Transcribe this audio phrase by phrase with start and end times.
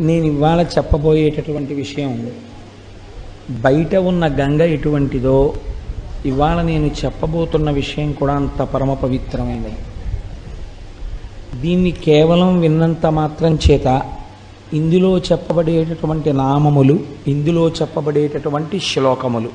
[0.00, 2.30] నేను ఇవాళ చెప్పబోయేటటువంటి విషయం
[3.50, 5.54] బయట ఉన్న గంగ ఎటువంటిదో
[6.26, 9.76] ఇవాళ నేను చెప్పబోతున్న విషయం కూడా అంత పరమ పవిత్రమైనది.
[11.60, 14.02] దీన్ని కేవలం విన్నంత మాత్రం చేత
[14.72, 19.50] ఇందులో చెప్పబడేటటువంటి నామములు ఇందులో చెప్పబడేటటువంటి శ్లోకములు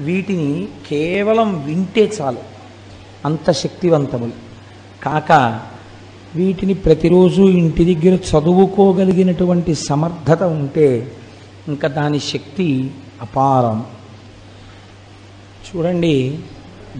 [0.00, 2.38] వీటిని కేవలం వింటే చాలు.
[3.24, 4.32] అంత శక్తివంతములు.
[5.02, 5.60] కాక
[6.36, 11.12] వీటిని ప్రతిరోజు ఇంటి దగ్గర చదువుకోగలిగినటువంటి సమర్థత ఉంటే
[11.68, 12.90] ఇంకా దాని శక్తి
[13.22, 13.84] అపారం.
[15.68, 16.38] చూడండి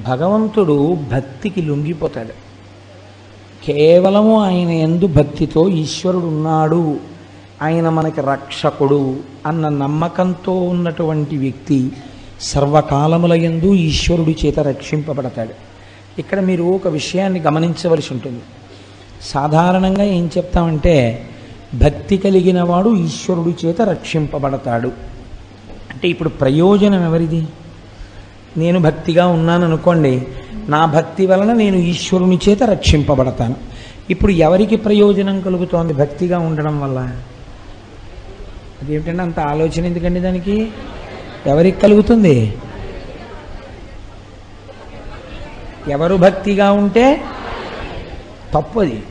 [0.07, 2.49] భగవంతుడు భక్తికి లొంగిపోతాడు.
[3.65, 7.01] కేవలము ఆయన ఎందు భక్తితో ఈశ్వరుడు ఉన్నాడు
[7.63, 9.17] ఆయన మనకి రక్షకుడు
[9.47, 11.93] అన్న నమ్మకంతో ఉన్నటువంటి వ్యక్తి
[12.41, 15.55] సర్వకాలముల యందు ఈశ్వరుడి చేత రక్షింపబడతాడు.
[16.19, 18.41] ఇక్కడ మీరు ఒక విషయాన్ని గమనించవలసి ఉంటుంది.
[19.23, 21.27] సాధారణంగా ఏం చెప్తామంటే
[21.75, 24.93] భక్తి కలిగిన వాడు ఈశ్వరుడి చేత రక్షింపబడతాడు.
[25.91, 27.47] అంటే ఇప్పుడు ప్రయోజనం ఎవరిది?
[28.57, 30.27] నేను భక్తిగా ఉన్నాను అనుకోండి
[30.69, 33.57] నా భక్తి వలన నేను ఈశ్వరుని చేత రక్షింపబడతాను.
[34.11, 36.99] ఇప్పుడు ఎవరికి ప్రయోజనం కలుగుతోంది భక్తిగా ఉండడం వల్ల?
[38.83, 40.71] అదేమిటంటే అంత ఆలోచన ఎందుకండి దానికి?
[41.47, 42.57] ఎవరికి కలుగుతుంది?
[45.89, 47.21] ఎవరు భక్తిగా ఉంటే
[48.55, 49.03] తప్పది.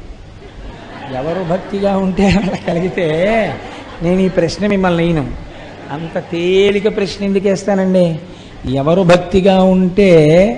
[1.15, 3.07] ఎవరు భక్తిగా ఉంటే అలా కలిగితే
[4.01, 5.31] నేను ఈ ప్రశ్న మిమ్మల్ని నేను
[5.91, 8.19] అంత తేలిక ప్రశ్న ఎందుకు వేస్తానండి?
[8.73, 10.11] ఎవరు భక్తిగా ఉంటే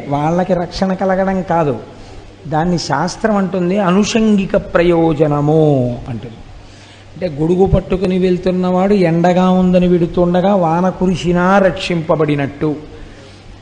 [0.10, 1.80] వాళ్ళకి రక్షణ కలగడం కాదు.
[2.48, 6.36] దాన్ని శాస్త్రం అంటుంది అనుషంగిక ప్రయోజనము అంటుంది.
[7.14, 12.76] అంటే గొడుగు పట్టుకుని వెళ్తున్నవాడు ఎండగా ఉందని విడుతుండగా వాన కురిసినా రక్షింపబడినట్టు.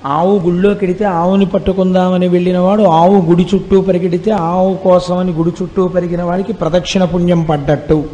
[0.08, 6.54] ఆవు గుళ్ళో ఆవుని పట్టుకుందామని వెళ్ళినవాడు ఆవు గుడి చుట్టూ పరిగెడితే ఆవు కోసమని గుడి చుట్టూ పెరిగిన వాడికి
[6.54, 8.06] ప్రదక్షిణ పుణ్యం పడ్డట్టు.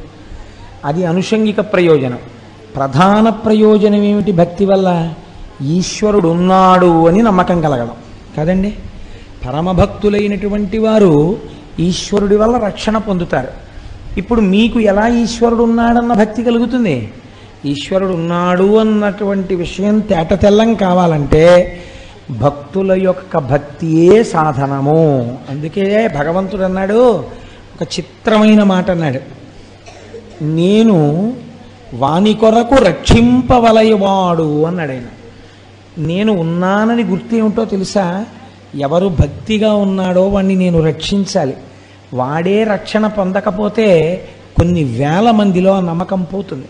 [0.86, 2.18] అది అనుషంగిక ప్రయోజనం.
[2.76, 5.14] ప్రధాన ప్రయోజనం ఏమిటి భక్తి వల్ల?
[5.62, 7.92] ఈశ్వరుడు ఉన్నాడు అని నమ్మకం కలగడం.
[8.38, 8.74] కదండి?
[9.46, 11.38] పరమభక్తులైనటువంటి వారు
[11.80, 13.48] ఈశ్వరుడి వల్ల రక్షణ పొందుతారు.
[14.18, 17.12] ఇప్పుడు మీకు ఎలా ఈశ్వరుడు ఉన్నాడన్న భక్తి కలుగుతుంది?
[17.66, 21.80] ఈశ్వరుడు ఉన్నాడు అన్నటువంటి విషయం తేట తెల్లం కావాలంటే
[22.32, 25.38] భక్తుల యొక్క భక్తియే సాధనము.
[25.50, 27.24] అందుకే భగవంతుడు అన్నాడు
[27.82, 29.20] ఒక చిత్రమైన మాట అన్నాడు.
[30.44, 31.34] నేను
[31.94, 35.04] వాని కొరకు రక్షింపవలయవాడు అన్నాడు ఆయన.
[35.98, 38.26] నేను ఉన్నానని గుర్తు ఏమిటో తెలుసా?
[38.76, 41.54] ఎవరు భక్తిగా ఉన్నాడో వాణ్ణి నేను రక్షించాలి.
[42.14, 44.22] వాడే రక్షణ పొందకపోతే
[44.58, 46.66] కొన్ని వేల మందిలో ఆ నమ్మకం పోతుంది.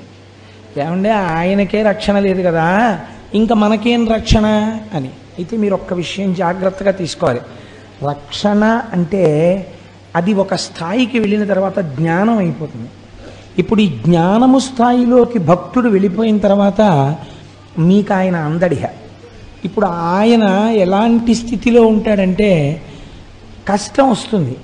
[0.81, 2.99] ఏమంటే ఆయనకే రక్షణ లేదు కదా?
[3.33, 4.45] ఇంకా మనకేం రక్షణ
[4.93, 5.07] అని.
[5.07, 7.39] అయితే మీరు ఒక్క విషయం జాగ్రత్తగా తీసుకోవాలి.
[8.09, 9.67] రక్షణ అంటే
[10.15, 12.89] అది ఒక స్థాయికి వెళ్ళిన తర్వాత జ్ఞానం అయిపోతుంది.
[13.57, 16.81] ఇప్పుడు ఈ జ్ఞానము స్థాయిలోకి భక్తుడు వెళ్ళిపోయిన తర్వాత
[17.79, 18.85] మీకు ఆయన అందడిహ.
[19.65, 20.43] ఇప్పుడు ఆయన
[20.75, 22.81] ఎలాంటి స్థితిలో ఉంటాడంటే
[23.67, 24.57] కష్టం వస్తుంది.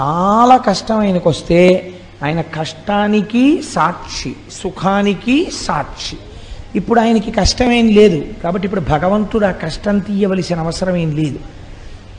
[0.00, 1.90] చాలా కష్టం ఆయనకు వస్తే
[2.24, 6.16] ఆయన కష్టానికి సాక్షి సుఖానికి సాక్షి.
[6.74, 8.24] ఇప్పుడు ఆయనకి కష్టమేం లేదు.
[8.42, 11.38] కాబట్టి ఇప్పుడు భగవంతుడు ఆ కష్టం తీయవలసిన అవసరం ఏం లేదు.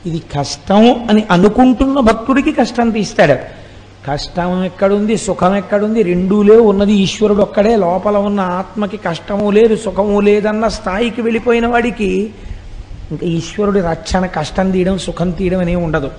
[0.06, 3.66] ఇది కష్టం అని అనుకుంటున్న భక్తుడికి కష్టం తీస్తాడు.
[4.12, 5.18] కష్టం ఎక్కడుంది?
[5.18, 6.04] సుఖం ఎక్కడుంది?
[6.04, 6.62] రెండూ లేవు.
[6.62, 7.76] ఉన్నది ఈశ్వరుడు ఒక్కడే.
[7.76, 12.30] లోపల ఉన్న ఆత్మకి కష్టము లేదు సుఖము లేదన్న స్థాయికి వెళ్ళిపోయిన వాడికి
[13.12, 16.12] ఇంకా ఈశ్వరుడి రక్షణ కష్టం తీయడం సుఖం తీయడం అనేవి ఉండదు.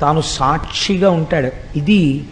[0.00, 1.78] తాను సాక్షిగా ఉంటాడు.
[1.78, 2.24] ఇది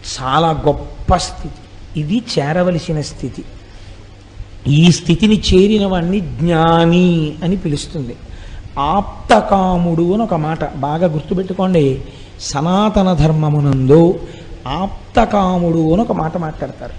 [0.00, 2.00] చాలా గొప్ప స్థితి.
[2.00, 3.44] ఇది చేరవలసిన స్థితి.
[4.66, 8.16] ఈ స్థితిని చేరిన వాడిని జ్ఞాని అని పిలుస్తుంది.
[8.78, 12.02] ఆప్తకాముడు అని ఒక మాట బాగా గుర్తుపెట్టుకోండి.
[12.40, 14.20] సనాతన ధర్మమునందు
[14.66, 16.92] ఆప్తకాముడు అని ఒక మాట మాట్లాడతారు.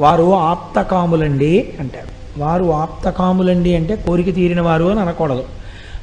[0.00, 2.40] వారు ఆప్తకాములండి అంటారు.
[2.40, 5.44] వారు ఆప్తకాములండి అంటే కోరిక తీరిన వారు అని అనకూడదు.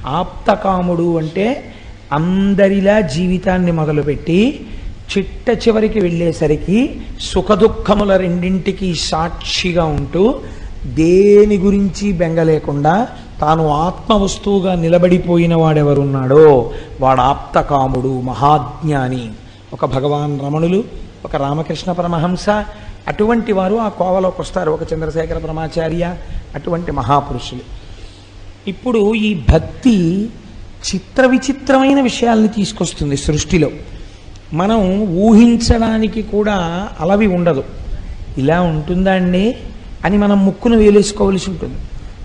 [0.05, 1.73] ఆప్తకాముడు అంటే
[2.11, 4.67] అందరిలా జీవితాన్ని మొదలుపెట్టి
[5.11, 10.39] చిట్ట చివరికి వెళ్ళేసరికి సుఖదుఖముల రెండింటికి సాక్షిగా ఉంటూ
[10.85, 13.07] దేని గురించి బెంగ లేకుండా
[13.41, 19.29] తాను ఆత్మవస్తువుగా నిలబడిపోయిన వాడెవరున్నాడో వాడు ఆప్తకాముడు మహాజ్ఞాని.
[19.73, 20.83] ఒక భగవాన్ రమణులు
[21.25, 22.49] ఒక రామకృష్ణ పరమహంస
[23.07, 24.71] అటువంటి వారు ఆ కోవలోకి వస్తారు.
[24.71, 26.15] ఒక చంద్రశేఖర పరమాచార్య
[26.55, 27.61] అటువంటి మహాపురుషులు.
[28.67, 30.29] ఇప్పుడు ఈ భక్తి
[30.93, 33.69] చిత్ర విచిత్రమైన విషయాల్ని తీసుకొస్తుంది సృష్టిలో.
[34.53, 37.63] మనం ఊహించడానికి కూడా అలవి ఉండదు.
[38.37, 39.57] ఇలా ఉంటుందా అండి?
[40.05, 41.75] అని మనం ముక్కును వేలేసుకోవలసి ఉంటుంది.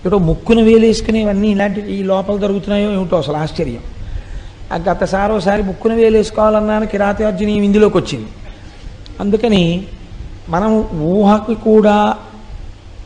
[0.05, 3.77] ఏటో ముక్కును వేలేసుకునేవన్నీ ఇలాంటి ఈ లోపల జరుగుతున్నాయో ఏమిటో అసలు ఆశ్చర్యం.
[4.89, 8.27] గతసారి ఒకసారి ముక్కును వేలేసుకోవాలన్నాను కిరాతార్జుని ఇందులోకి వచ్చింది.
[9.19, 9.83] అందుకని
[10.49, 12.15] మనం ఊహకు కూడా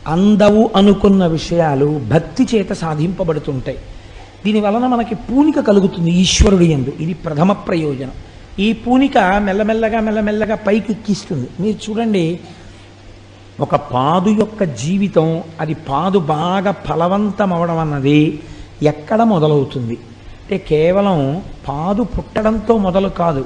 [0.08, 3.78] అందవు అనుకున్న విషయాలు భక్తి చేత సాధింపబడుతుంటాయి.
[4.44, 6.92] దీని వలన మనకి పూనిక కలుగుతుంది ఈశ్వరుడు ఎందు.
[7.00, 8.10] ఇది ప్రథమ ప్రయోజనం.
[8.58, 11.48] ఈ పూనిక మెల్లమెల్లగా మెల్లమెల్లగా పైకి ఎక్కిస్తుంది.
[11.60, 12.40] మీరు చూడండి
[13.60, 18.42] ఒక పాదు యొక్క జీవితం అది పాదు బాగా ఫలవంతం అవడం అన్నది
[18.82, 19.94] ఎక్కడ మొదలవుతుంది?
[19.94, 23.44] అంటే కేవలం పాదు పుట్టడంతో మొదలు కాదు.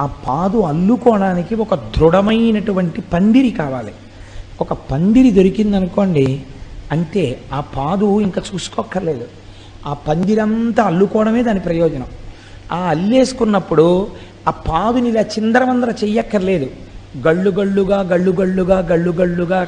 [0.00, 3.92] ఆ పాదు అల్లుకోవడానికి ఒక దృఢమైనటువంటి పందిరి కావాలి.
[4.60, 6.40] ఒక పందిరి దొరికిందనుకోండి
[6.92, 9.24] అంటే ఆ పాదు ఇంకా చూసుకోక్కర్లేదు.
[9.86, 12.06] ఆ పందిరంతా అల్లుకోవడమే దాని ప్రయోజనం.
[12.72, 14.06] ఆ అల్లేసుకున్నప్పుడు
[14.48, 16.66] ఆ పాదుని ఇలా చిందరవందర చెయ్యక్కర్లేదు.
[17.26, 19.60] గళ్ళు గళ్ళుగా గళ్ళు గళ్ళుగా గళ్ళు గళ్ళుగా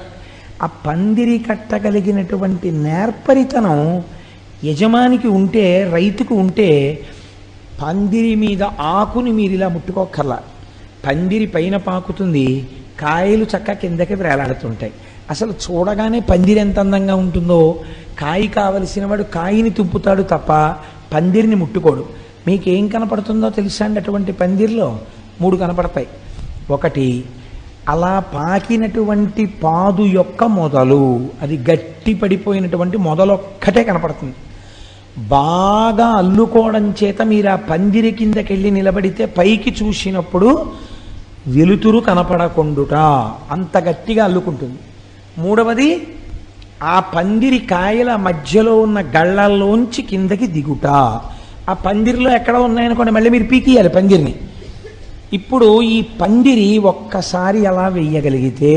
[0.62, 3.78] ఆ పందిరి కట్టగలిగినటువంటి నేర్పరితనం
[4.64, 6.68] యజమానికి ఉంటే రైతుకు ఉంటే
[7.82, 10.38] పందిరి మీద ఆకుని మీరు ఇలా ముట్టుకోకర్లా
[11.06, 12.46] పందిరి పైన పాకుతుంది
[13.00, 14.92] కాయలు చక్క కిందకి వేలాడుతుంటాయి.
[15.30, 17.60] అసలు చూడగానే పందిరి ఎంత అందంగా ఉంటుందో
[18.18, 20.52] కాయి కావలసిన వాడు కాయిని తుంపుతాడు తప్ప
[21.14, 22.04] పందిరిని ముట్టుకోడు.
[22.46, 24.98] మీకేం కనపడుతుందో తెలుసా అండి అటువంటి పందిర్లో?
[25.40, 26.06] మూడు కనపడతాయి.
[26.70, 27.24] ఒకటి
[27.88, 34.34] అలా పాకినటువంటి పాదు యొక్క మొదలు అది గట్టి పడిపోయినటువంటి మొదలొక్కటే కనపడుతుంది.
[35.18, 40.72] బాగా అల్లుకోవడం చేత మీరు ఆ పందిరి కిందకెళ్ళి నిలబడితే పైకి చూసినప్పుడు
[41.46, 42.94] వెలుతురు కనపడకుండుట
[43.50, 44.78] అంత గట్టిగా అల్లుకుంటుంది.
[45.38, 46.06] మూడవది
[46.82, 50.86] ఆ పందిరి కాయల మధ్యలో ఉన్న గళ్ళల్లోంచి కిందకి దిగుట.
[51.70, 54.34] ఆ పందిరిలో ఎక్కడ ఉన్నాయనుకోండి మళ్ళీ మీరు పీకియాలి పందిరిని.
[55.32, 58.74] ఇప్పుడు ఈ పందిరి ఒక్కసారి అలా వెయ్యగలిగితే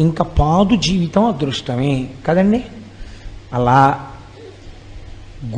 [0.00, 1.94] ఇంకా పాదు జీవితం అదృష్టమే
[2.26, 2.60] కదండి?
[3.52, 3.80] అలా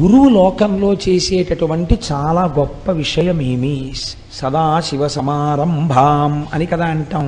[0.00, 3.92] గురువు లోకంలో చేసేటటువంటి చాలా గొప్ప విషయం ఏమి
[4.32, 7.26] సదాశివ సమారంభాం అని కదా అంటాం.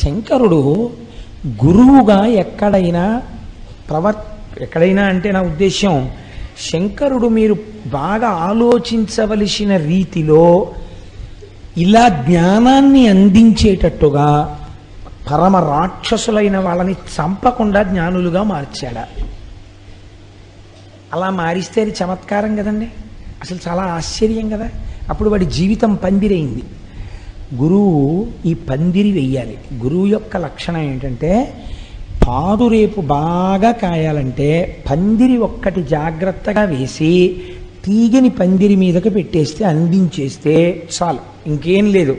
[0.00, 0.90] శంకరుడు
[1.64, 3.22] గురువుగా ఎక్కడైనా
[3.90, 4.18] ప్రవర్
[4.62, 5.94] ఎక్కడైనా అంటే నా ఉద్దేశం
[6.58, 7.56] శంకరుడు మీరు
[7.86, 10.72] బాగా ఆలోచించవలసిన రీతిలో
[11.76, 14.60] ఇలా జ్ఞానాన్ని అందించేటట్టుగా
[15.30, 19.06] పరమ రాక్షసులైన వాళ్ళని చంపకుండా జ్ఞానులుగా మార్చాడా?
[21.12, 22.88] అలా మారిస్తే అది చమత్కారం కదండి.
[23.42, 24.68] అసలు చాలా ఆశ్చర్యం కదా.
[25.08, 26.62] అప్పుడు వాడి జీవితం పందిరైంది.
[27.54, 29.58] గురువు ఈ పందిరి వెయ్యాలి.
[29.74, 31.54] గురువు యొక్క లక్షణం ఏంటంటే
[32.28, 37.40] పాదు రేపు బాగా కాయాలంటే పందిరి ఒక్కటి జాగ్రత్తగా వేసి
[37.84, 41.18] తీగని పందిరి మీదకి పెట్టేస్తే అందించేస్తే చాలు.
[41.46, 42.16] ఇంకేం లేదు.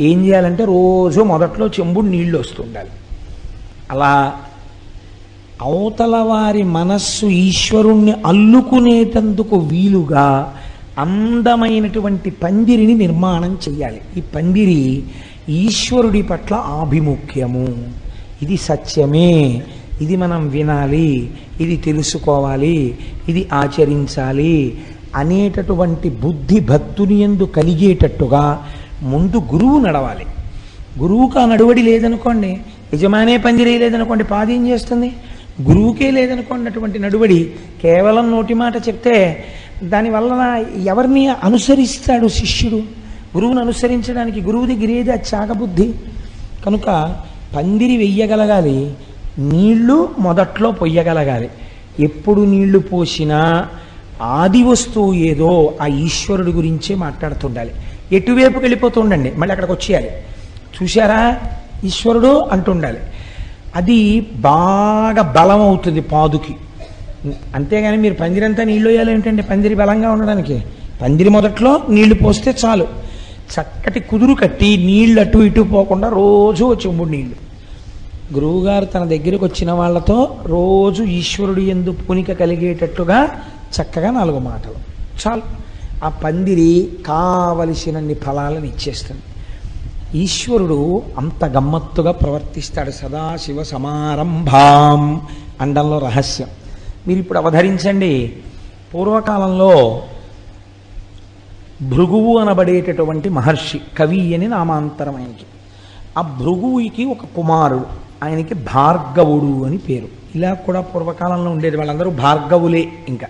[0.00, 2.88] ఏం చేయాలంటే రోజు మొదట్లో చెంబుడు నీళ్ళు వస్తుండాలి.
[3.90, 4.34] అలా
[5.62, 10.54] అవతల వారి మనస్సు ఈశ్వరుణ్ణి అల్లుకునేటందుకు వీలుగా
[10.98, 15.02] అందమైనటువంటి పందిరిని నిర్మాణం చేయాలి ఈ పందిరి
[15.48, 17.68] ఈశ్వరుడి పట్ల ఆభిముఖ్యము.
[18.42, 19.62] ఇది సత్యమే
[20.00, 21.30] ఇది మనం వినాలి
[21.60, 22.98] ఇది తెలుసుకోవాలి
[23.28, 24.78] ఇది ఆచరించాలి
[25.14, 28.64] అనేటటువంటి బుద్ధి భక్తుని ఎందు కలిగేటట్టుగా
[29.02, 30.26] ముందు గురువు నడవాలి.
[30.98, 32.60] గురువుకు ఆ నడువడి లేదనుకోండి
[32.94, 33.90] యజమానే పందిరే
[34.22, 35.12] పాదేం చేస్తుంది?
[35.62, 37.52] గురువుకే లేదనుకోండి అటువంటి నడువడి
[37.82, 39.44] కేవలం నోటి మాట చెప్తే
[39.82, 42.76] దానివల్ల ఎవరిని అనుసరిస్తాడు శిష్యుడు?
[43.36, 45.94] గురువుని అనుసరించడానికి గురువు దగ్గర ఏది ఆ చాగబుద్ధి?
[46.66, 47.16] కనుక
[47.56, 48.94] పందిరి వెయ్యగలగాలి
[49.38, 51.48] నీళ్ళు మొదట్లో పొయ్యగలగాలి.
[52.00, 53.68] ఎప్పుడు నీళ్ళు పోసినా
[54.22, 57.70] ఆది వస్తువు ఏదో ఆ ఈశ్వరుడి గురించే మాట్లాడుతుండాలి.
[58.12, 60.10] ఎటువైపుకి వెళ్ళిపోతూ ఉండండి మళ్ళీ అక్కడికి వచ్చేయాలి.
[60.82, 61.40] చూశారా?
[61.84, 62.98] ఈశ్వరుడు అంటుండాలి.
[63.76, 66.54] అది బాగా బలం అవుతుంది పాదుకి.
[67.54, 70.62] అంతేగాని మీరు పందిరంతా నీళ్ళు వేయాలి ఏంటంటే పందిరి బలంగా ఉండడానికి.
[71.02, 73.08] పందిరి మొదట్లో నీళ్ళు పోస్తే చాలు.
[73.48, 77.47] చక్కటి కుదురు కట్టి నీళ్ళు అటు ఇటు పోకుండా రోజు చెంబుడు నీళ్ళు
[78.34, 83.42] గురువుగారు తన దగ్గరికి వచ్చిన వాళ్ళతో రోజు ఈశ్వరుడు ఎందు పూనిక కలిగేటట్టుగా
[83.80, 84.74] చక్కగా నాలుగు మాటలు.
[85.28, 85.42] చాలు.
[86.04, 89.22] ఆ పందిరి కావలసినన్ని ఫలాలను ఇచ్చేస్తుంది.
[90.14, 92.90] ఈశ్వరుడు అంత గమ్మత్తుగా ప్రవర్తిస్తాడు.
[92.90, 95.26] సదాశివ సమారంభాం
[95.60, 96.48] అండంలో రహస్యం.
[97.08, 98.36] మీరు ఇప్పుడు అవధరించండి.
[98.94, 100.02] పూర్వకాలంలో
[101.82, 105.46] భృగువు అనబడేటటువంటి మహర్షి కవి అని నామాంతరం ఆయనకి
[106.18, 108.07] ఆ భృగువుకి ఒక కుమారుడు.
[108.22, 110.08] ఆయనకి భార్గవుడు అని పేరు.
[110.34, 113.26] ఇలా కూడా పూర్వకాలంలో ఉండేది వాళ్ళందరూ భార్గవులే ఇంకా.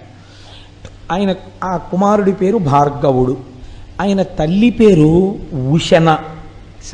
[1.12, 3.36] ఆయన ఆ కుమారుడి పేరు భార్గవుడు.
[4.00, 5.38] ఆయన తల్లి పేరు
[5.70, 6.18] ఉషణ.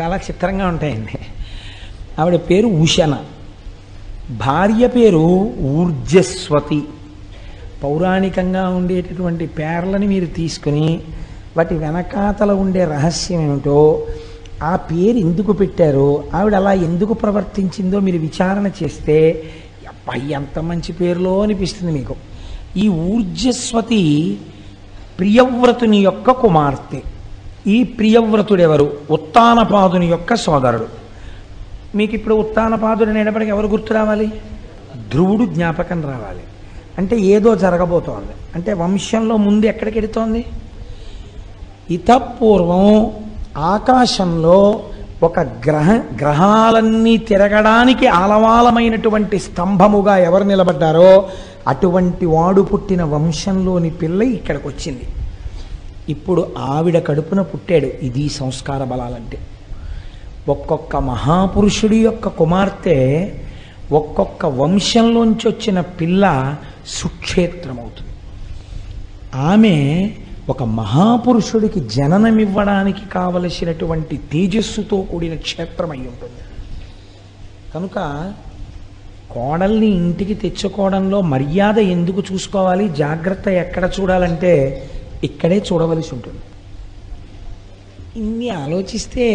[0.00, 1.18] చాలా చిత్రంగా ఉంటాయండి.
[2.18, 3.16] ఆవిడ పేరు ఉషణ.
[4.30, 6.82] భార్య పేరు ఊర్జస్వతి.
[7.84, 11.00] పౌరాణికంగా ఉండేటటువంటి పేర్లని మీరు తీసుకుని
[11.56, 14.06] వాటి వెనకాతల ఉండే రహస్యం ఏమిటో
[14.64, 19.42] ఆ పేరు ఎందుకు పెట్టారో ఆవిడ అలా ఎందుకు ప్రవర్తించిందో మీరు విచారణ చేస్తే
[19.88, 22.14] అబ్బాయి ఎంత మంచి పేరులో అనిపిస్తుంది మీకు.
[22.76, 24.38] ఈ ఊర్జస్వతి
[25.18, 27.00] ప్రియవ్రతుని యొక్క కుమార్తె.
[27.66, 28.96] ఈ ప్రియవ్రతుడెవరు?
[29.10, 30.86] ఉత్తానపాదుని యొక్క సోదరుడు.
[31.96, 34.26] మీకు ఇప్పుడు ఉత్తానపాదుడు అనేటప్పటికి ఎవరు గుర్తు రావాలి?
[35.10, 36.42] ధ్రువుడు జ్ఞాపకం రావాలి.
[36.98, 38.32] అంటే ఏదో జరగబోతోంది.
[38.54, 40.44] అంటే వంశంలో ముందు ఎక్కడికి ఎడుతోంది?
[41.90, 43.10] ఇతపూర్వం
[43.56, 44.82] ఆకాశంలో
[45.22, 51.28] ఒక గ్రహ గ్రహాలన్నీ తిరగడానికి ఆలవాలమైనటువంటి స్తంభముగా ఎవరు నిలబడ్డారో
[51.68, 55.06] అటువంటి వాడు పుట్టిన వంశంలోని పిల్ల ఇక్కడికి వచ్చింది
[56.08, 59.38] ఇప్పుడు ఆవిడ కడుపున పుట్టాడు ఇది సంస్కార బలాలంటే.
[60.48, 63.32] ఒక్కొక్క మహాపురుషుడి యొక్క కుమార్తె
[63.92, 66.54] ఒక్కొక్క వంశంలోంచి వచ్చిన పిల్ల
[66.86, 68.14] సుక్షేత్రమవుతుంది.
[69.34, 70.10] ఆమె
[70.48, 76.42] ఒక మహాపురుషుడికి జననమివ్వడానికి కావలసినటువంటి తేజస్సుతో కూడిన క్షేత్రం అయి ఉంటుంది.
[77.74, 77.98] కనుక
[79.30, 82.88] కోడల్ని ఇంటికి తెచ్చుకోవడంలో మర్యాద ఎందుకు చూసుకోవాలి?
[82.88, 84.52] జాగ్రత్త ఎక్కడ చూడాలంటే
[85.24, 86.42] ఇక్కడే చూడవలసి ఉంటుంది.
[88.16, 89.26] ఇన్ని ఆలోచిస్తే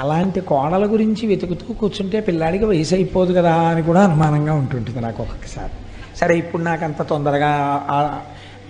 [0.00, 5.72] అలాంటి కోడల గురించి వెతుకుతూ కూర్చుంటే పిల్లాడికి వయసు అయిపోదు కదా అని కూడా అనుమానంగా ఉంటుంటుంది నాకు ఒక్కొక్కసారి.
[6.16, 7.52] సరే ఇప్పుడు నాకు అంత తొందరగా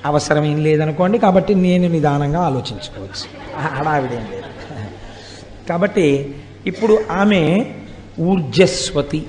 [0.07, 3.49] అవసరం ఏం లేదనుకోండి కాబట్టి నేను నిదానంగా ఆలోచించుకోవచ్చు.
[3.57, 4.43] ఆ- హడావిడేం లేదు.
[5.69, 6.35] కాబట్టి
[6.67, 7.67] ఇప్పుడు ఆమె
[8.21, 9.27] ఊర్జస్వతి.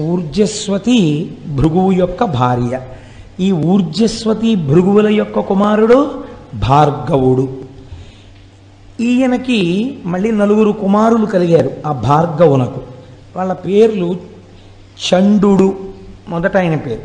[0.00, 2.80] ఊర్జస్వతి భృగువు యొక్క భార్య.
[3.40, 7.58] ఈ ఊర్జస్వతి భృగువుల యొక్క కుమారుడు భార్గవుడు.
[9.00, 12.80] ఈయనకి మళ్ళీ నలుగురు కుమారులు కలిగారు ఆ భార్గవునకు.
[13.36, 14.16] వాళ్ళ పేర్లు
[14.98, 15.78] చండు
[16.28, 17.00] మొదట ఆయన పేరు.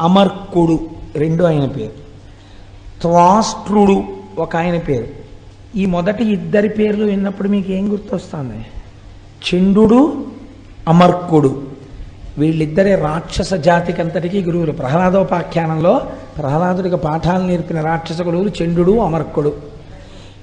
[0.00, 2.09] అమర్కుడు రెండు ఆయన పేరు.
[3.00, 4.04] త్వాష్ట్రుడు
[4.38, 5.06] ఒక ఆయన పేరు.
[5.78, 8.66] ఈ మొదటి ఇద్దరి పేర్లు విన్నప్పుడు మీకు ఏం గుర్తొస్తుంది?
[9.50, 10.24] చండు
[10.88, 11.62] అమర్కుడు.
[12.38, 14.72] వీళ్ళిద్దరే రాక్షస జాతికి అంతటికీ గురువులు.
[14.72, 16.00] ప్రహ్లాదోపాఖ్యానంలో
[16.38, 19.56] ప్రహ్లాదుడికి పాఠాలు నేర్పిన రాక్షస గురువులు చండు అమర్కుడు.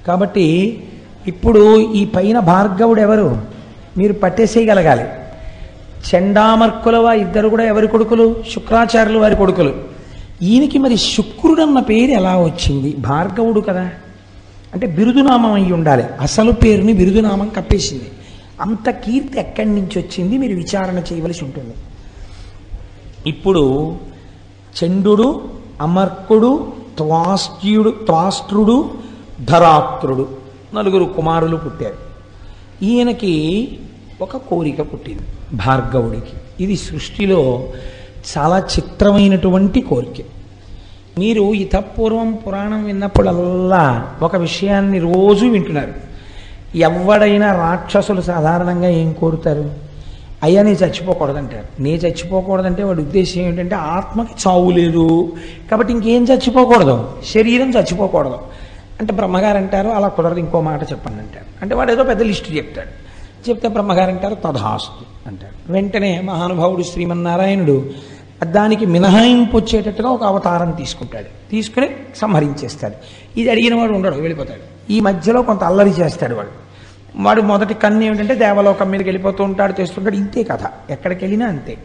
[0.08, 0.84] కాబట్టి
[1.28, 3.42] ఇప్పుడు ఈ పైన భార్గవుడు ఎవరు?
[3.98, 5.06] మీరు పట్టేసేయగలగాలి.
[6.14, 8.44] చండామర్కుల ఇద్దరు కూడా ఎవరి కొడుకులు?
[8.54, 9.97] శుక్రాచార్యులు వారి కొడుకులు.
[10.42, 12.96] ఈయనకి మరి శుక్రుడు అన్న పేరు ఎలా వచ్చింది?
[13.00, 13.90] భార్గవుడు కదా.
[14.74, 16.04] అంటే బిరుదునామం అయి ఉండాలి.
[16.22, 18.12] అసలు పేరుని బిరుదునామం కప్పేసింది.
[18.62, 20.38] అంత కీర్తి ఎక్కడి నుంచి వచ్చింది?
[20.38, 21.74] మీరు విచారణ చేయవలసి ఉంటుంది.
[23.28, 23.96] ఇప్పుడు
[24.84, 25.44] చండు
[25.82, 28.92] అమర్కుడు త్వాస్ట్యుడు త్వాష్ట్రుడు
[29.42, 30.28] ధరాత్రుడు
[30.76, 31.96] నలుగురు కుమారులు పుట్టారు.
[32.84, 33.68] ఈయనకి
[34.22, 36.64] ఒక కోరిక పుట్టింది భార్గవుడికి.
[36.64, 37.68] ఇది సృష్టిలో
[38.38, 40.26] చాలా చిత్రమైనటువంటి కోరిక.
[41.20, 46.08] మీరు ఇతపూర్వం పురాణం విన్నప్పుడల్లా ఒక విషయాన్ని రోజు వింటున్నారు.
[46.78, 49.72] ఎవడైనా రాక్షసులు సాధారణంగా ఏం కోరుతారు?
[50.44, 51.82] అయ్యా నీ చచ్చిపోకూడదంటారు.
[51.82, 55.34] నీ చచ్చిపోకూడదంటే వాడి ఉద్దేశం ఏంటంటే ఆత్మకి చావు లేదు.
[55.72, 57.10] కాబట్టి ఇంకేం చచ్చిపోకూడదు?
[57.34, 58.38] శరీరం చచ్చిపోకూడదు.
[59.02, 61.46] అంటే బ్రహ్మగారు అంటారు అలా కుదరదు ఇంకో మాట చెప్పండి అంటారు.
[61.62, 63.07] అంటే వాడు ఏదో పెద్ద లిస్టు చెప్తాడు.
[63.50, 67.90] చెప్తే బ్రహ్మగారు అంటారు తథాస్తు అంటారు వెంటనే మహానుభావుడు శ్రీమన్నారాయణుడు
[68.44, 71.52] దానికి మినహాయింపు వచ్చేటట్టుగా ఒక అవతారం తీసుకుంటాడు.
[71.52, 72.94] తీసుకుని సంహరించేస్తాడు.
[73.40, 74.92] ఇది అడిగిన వాడు ఉండడు వెళ్ళిపోతాడు.
[74.92, 76.68] ఈ మధ్యలో కొంత అల్లరి చేస్తాడు వాడు.
[77.16, 80.16] వాడు మొదటి కన్ను ఏమిటంటే దేవలోకం మీదకి వెళ్ళిపోతూ ఉంటాడు చేస్తుంటాడు.
[80.16, 80.60] ఇంతే కథ.
[80.90, 81.78] ఎక్కడికి వెళ్ళినా అంతే.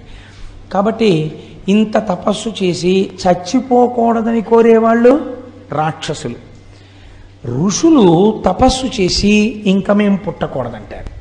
[0.72, 1.32] కాబట్టి
[1.68, 5.36] ఇంత తపస్సు చేసి చచ్చిపోకూడదని కోరేవాళ్ళు
[5.72, 6.34] రాక్షసులు.
[7.64, 11.11] ఋషులు తపస్సు చేసి ఇంకా మేము పుట్టకూడదంటారు.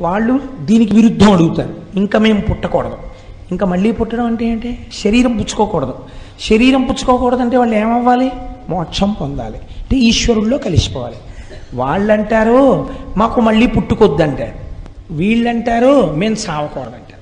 [0.00, 1.74] వాళ్ళు దీనికి విరుద్ధం అడుగుతారు.
[1.96, 2.98] ఇంకా మేము పుట్టకూడదు.
[3.50, 4.86] ఇంకా మళ్ళీ పుట్టడం అంటే ఏంటి?
[5.04, 5.94] శరీరం పుచ్చుకోకూడదు.
[6.50, 8.32] శరీరం పుచ్చుకోకూడదంటే వాళ్ళు ఏమవ్వాలి?
[8.68, 9.56] మోక్షం పొందాలి.
[9.56, 11.16] అంటే ఈశ్వరుల్లో కలిసిపోవాలి.
[11.74, 14.68] వాళ్ళంటారు మాకు మళ్ళీ పుట్టుకొద్దంటారు.
[15.10, 17.18] వీళ్ళంటారు మేము సావకూడదంటారు.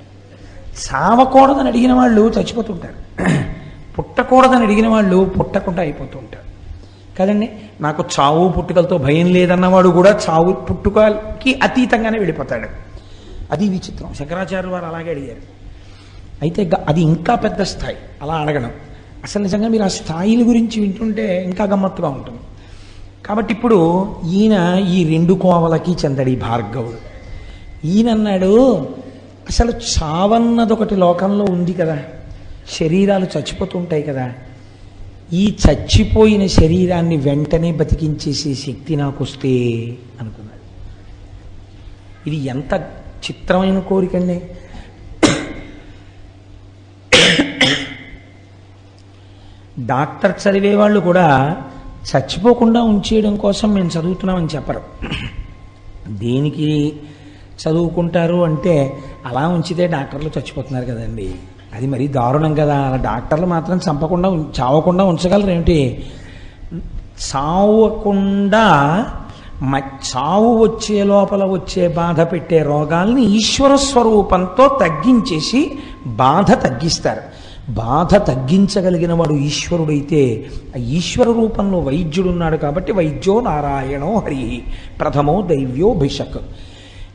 [0.76, 3.26] సావకూడదని అడిగిన వాళ్ళు చచ్చిపోతుంటారు.
[3.98, 6.45] పుట్టకూడదని అడిగిన వాళ్ళు పుట్టకుండా అయిపోతుంటారు.
[7.18, 7.50] కదండి?
[7.80, 12.68] నాకు చావు పుట్టుకలతో భయం లేదన్నవాడు కూడా చావు పుట్టుకకి అతీతంగానే వెళ్ళిపోతాడు.
[13.50, 14.14] అది విచిత్రం.
[14.14, 15.56] శంకరాచార్యులు వారు అలాగే అడిగారు.
[16.42, 17.96] అయితే గ- అది ఇంకా పెద్ద స్థాయి.
[18.22, 18.70] అలా అడగడం.
[19.24, 22.38] అసలు నిజంగా మీరు ఆ స్థాయిల గురించి వింటుంటే ఇంకా గమ్మత్తుగా ఉంటుంది.
[23.26, 27.16] కాబట్టి ఇప్పుడు ఈయన ఈ రెండు కోవలకి చెందడి భార్గవుడు.
[27.86, 28.76] ఈయనన్నాడు
[29.48, 31.98] అసలు చావన్నది ఒకటి లోకంలో ఉంది కదా.
[32.80, 34.32] శరీరాలు చచ్చిపోతుంటాయి కదా.
[35.32, 39.48] ఈ చచ్చిపోయిన శరీరాన్ని వెంటనే బతికించేసే శక్తి నాకు వస్తే
[40.20, 40.56] అనుకున్నాడు.
[42.28, 42.74] ఇది ఎంత
[43.24, 44.42] చిత్రమైన కోరికండి.
[49.86, 51.56] డాక్టర్ చదివే వాళ్ళు కూడా
[52.16, 54.82] చచ్చిపోకుండా ఉంచేయడం కోసం మేము చదువుతున్నామని చెప్పరు.
[56.08, 56.92] దేనికి
[57.62, 61.34] చదువుకుంటారు అంటే అలా ఉంచితే డాక్టర్లు చచ్చిపోతున్నారు కదండి.
[61.74, 62.76] అది మరీ దారుణం కదా.
[62.78, 64.28] అలా డాక్టర్లు మాత్రం చంపకుండా
[64.60, 66.04] చావకుండా ఉంచగలరు ఏమిటి
[67.28, 68.66] చావకుండా
[69.62, 75.72] మ చావు వచ్చే లోపల వచ్చే బాధ పెట్టే రోగాల్ని ఈశ్వర స్వరూపంతో తగ్గించేసి
[76.06, 77.22] బాధ తగ్గిస్తారు.
[77.72, 80.46] బాధ తగ్గించగలిగిన వాడు ఈశ్వరుడైతే
[80.76, 84.62] ఆ ఈశ్వర రూపంలో వైద్యుడున్నాడు కాబట్టి వైద్యో నారాయణో హరి
[85.00, 86.38] ప్రథమో దైవ్యో భిషక్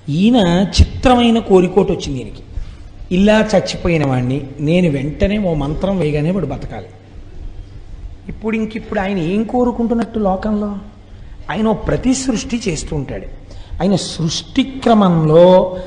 [0.10, 2.44] ఈయన చిత్రమైన కోరికోటి వచ్చింది ఈయనకి.
[3.12, 6.88] ఇలా చచ్చిపోయిన వాడిని నేను వెంటనే ఓ మంత్రం వేయగానే వాడు బతకాలి.
[8.28, 10.76] ఇప్పుడు ఇంకిప్పుడు ఆయన ఏం కోరుకుంటున్నట్టు లోకంలో?
[11.52, 13.26] ఆయన ఓ ప్రతి సృష్టి చేస్తూ ఉంటాడు.
[13.82, 15.78] ఆయన సృష్టి క్రమంలో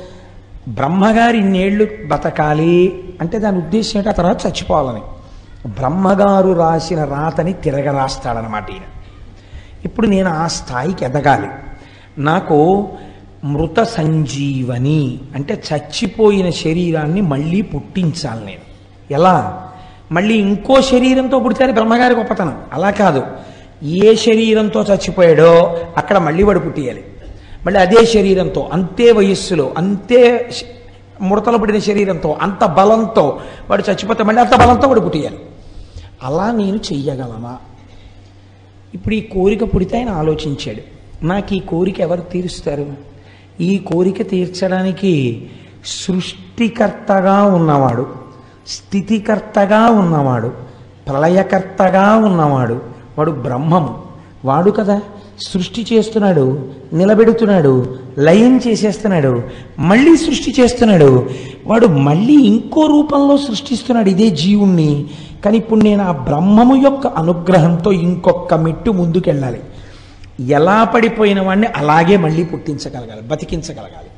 [0.67, 4.09] బ్రహ్మగారి ఇన్నేళ్ళు బతకాలి అంటే దాని ఉద్దేశం ఏంటి?
[4.09, 5.01] ఆ తర్వాత చచ్చిపోవాలని.
[5.69, 8.81] బ్రహ్మగారు రాసిన రాతని తిరగరాస్తాడనమాట ఈయన.
[9.85, 11.47] ఇప్పుడు నేను ఆ స్థాయికి ఎదగాలి.
[12.17, 12.89] నాకు
[13.45, 18.61] మృత సంజీవని అంటే చచ్చిపోయిన శరీరాన్ని మళ్ళీ పుట్టించాలి నేను.
[19.13, 19.67] ఎలా?
[20.11, 22.61] మళ్ళీ ఇంకో శరీరంతో పుడితే బ్రహ్మగారి గొప్పతనం.
[22.73, 23.23] అలా కాదు.
[23.83, 27.03] ఏ శరీరంతో చచ్చిపోయాడో అక్కడ మళ్ళీ వాడు పుట్టియాలి.
[27.65, 30.51] మళ్ళీ అదే శరీరంతో అంతే వయస్సులో అంతే
[31.21, 35.39] ముడతలు పడిన శరీరంతో అంత బలంతో వాడు చచ్చిపోతే మళ్ళీ అంత బలంతో వాడు పుట్టియాలి.
[36.23, 37.57] అలా నేను చెయ్యగలమా
[38.93, 40.81] ఇప్పుడు ఈ కోరిక పుడితే ఆయన ఆలోచించాడు.
[41.25, 43.14] నాకు ఈ కోరిక ఎవరు తీరుస్తారు?
[43.61, 45.45] ఈ కోరిక తీర్చడానికి
[45.85, 48.07] సృష్టికర్తగా ఉన్నవాడు
[48.67, 50.51] స్థితికర్తగా ఉన్నవాడు
[51.07, 52.79] ప్రళయకర్తగా ఉన్నవాడు
[53.17, 53.99] వాడు బ్రహ్మము.
[54.45, 55.01] వాడు కదా
[55.47, 59.41] సృష్టి చేస్తున్నాడు నిలబెడుతున్నాడు లయం చేసేస్తున్నాడు
[59.79, 61.29] మళ్ళీ సృష్టి చేస్తున్నాడు.
[61.67, 65.05] వాడు మళ్ళీ ఇంకో రూపంలో సృష్టిస్తున్నాడు ఇదే జీవుణ్ణి.
[65.45, 69.59] కానీ ఇప్పుడు నేను ఆ బ్రహ్మము యొక్క అనుగ్రహంతో ఇంకొక మెట్టు ముందుకెళ్ళాలి.
[70.39, 74.09] ఎలా పడిపోయిన వాడిని అలాగే మళ్ళీ పుట్టించగలగాలి బతికించగలగాలి.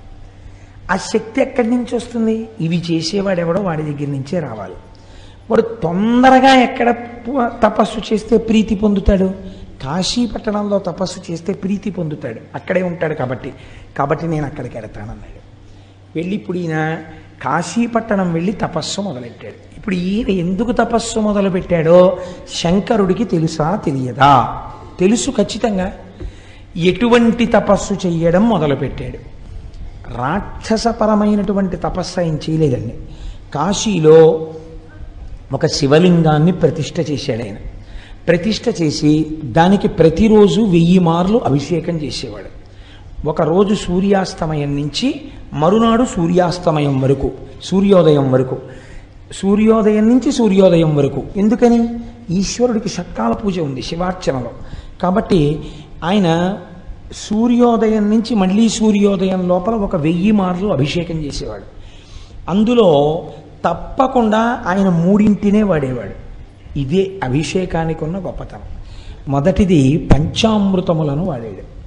[0.91, 2.49] ఆ శక్తి ఎక్కడి నుంచి వస్తుంది?
[2.61, 4.73] ఇవి చేసేవాడెవడో వాడి దగ్గర నుంచే రావాలి.
[5.49, 6.93] వాడు తొందరగా ఎక్కడ
[7.39, 9.33] తపస్సు చేస్తే ప్రీతి పొందుతాడు?
[9.83, 12.39] కాశీ పట్టణంలో తపస్సు చేస్తే ప్రీతి పొందుతాడు.
[12.55, 13.53] అక్కడే ఉంటాడు కాబట్టి.
[13.97, 15.37] కాబట్టి నేను అక్కడికి వెడతానన్నాడు
[16.15, 16.97] వెళ్ళి ఇప్పుడు ఈయన
[17.41, 19.77] కాశీపట్టణం వెళ్ళి తపస్సు మొదలెట్టాడు.
[19.77, 22.17] ఇప్పుడు ఈయన ఎందుకు తపస్సు మొదలుపెట్టాడో
[22.55, 24.63] శంకరుడికి తెలుసా తెలియదా?
[24.99, 25.93] తెలుసు ఖచ్చితంగా.
[26.75, 29.37] ఎటువంటి తపస్సు చెయ్యడం మొదలుపెట్టాడు.
[30.17, 32.95] రాక్షసపరమైనటువంటి తపస్సు ఆయన చేయలేదండి.
[33.53, 34.47] కాశీలో
[35.53, 37.55] ఒక శివలింగాన్ని ప్రతిష్ట చేశాడు ఆయన.
[38.27, 42.57] ప్రతిష్ట చేసి దానికి ప్రతిరోజు వెయ్యి మార్లు అభిషేకం చేసేవాడు.
[43.27, 45.21] ఒకరోజు సూర్యాస్తమయం నుంచి
[45.53, 47.31] మరునాడు సూర్యాస్తమయం వరకు
[47.63, 48.57] సూర్యోదయం వరకు.
[49.33, 51.23] సూర్యోదయం నుంచి సూర్యోదయం వరకు.
[51.37, 51.89] ఎందుకని?
[52.29, 54.49] ఈశ్వరుడికి షట్కాల పూజ ఉంది శివార్చనలో.
[55.01, 55.59] కాబట్టి
[56.03, 56.57] ఆయన
[57.13, 61.63] సూర్యోదయం నుంచి మళ్ళీ సూర్యోదయం లోపల ఒక వెయ్యి మార్లు అభిషేకం చేసేవాడు.
[62.49, 63.25] అందులో
[63.65, 66.27] తప్పకుండా ఆయన మూడింటినే వాడేవాడు.
[66.79, 68.59] ఇదే అభిషేకానికి ఉన్న గొప్పతనం.
[69.27, 71.77] మొదటిది పంచామృతములను వాడాడు.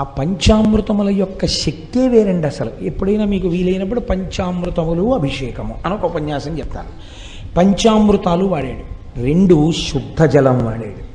[0.00, 2.70] ఆ పంచామృతముల యొక్క శక్తే వేరండి అసలు.
[2.82, 6.88] ఎప్పుడైనా మీకు వీలైనప్పుడు పంచామృతములు అభిషేకము అని ఒక ఉపన్యాసం చెప్తాను.
[7.56, 8.98] పంచామృతాలు వాడాడు.
[9.20, 11.08] రెండు శుద్ధ జలం వాడాడు.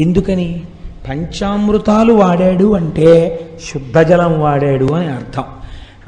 [0.00, 0.62] ఎందుకని?
[1.08, 3.40] పంచామృతాలు వాడాడు అంటే
[3.72, 5.42] శుద్ధ జలం వాడాడు అని అర్థం.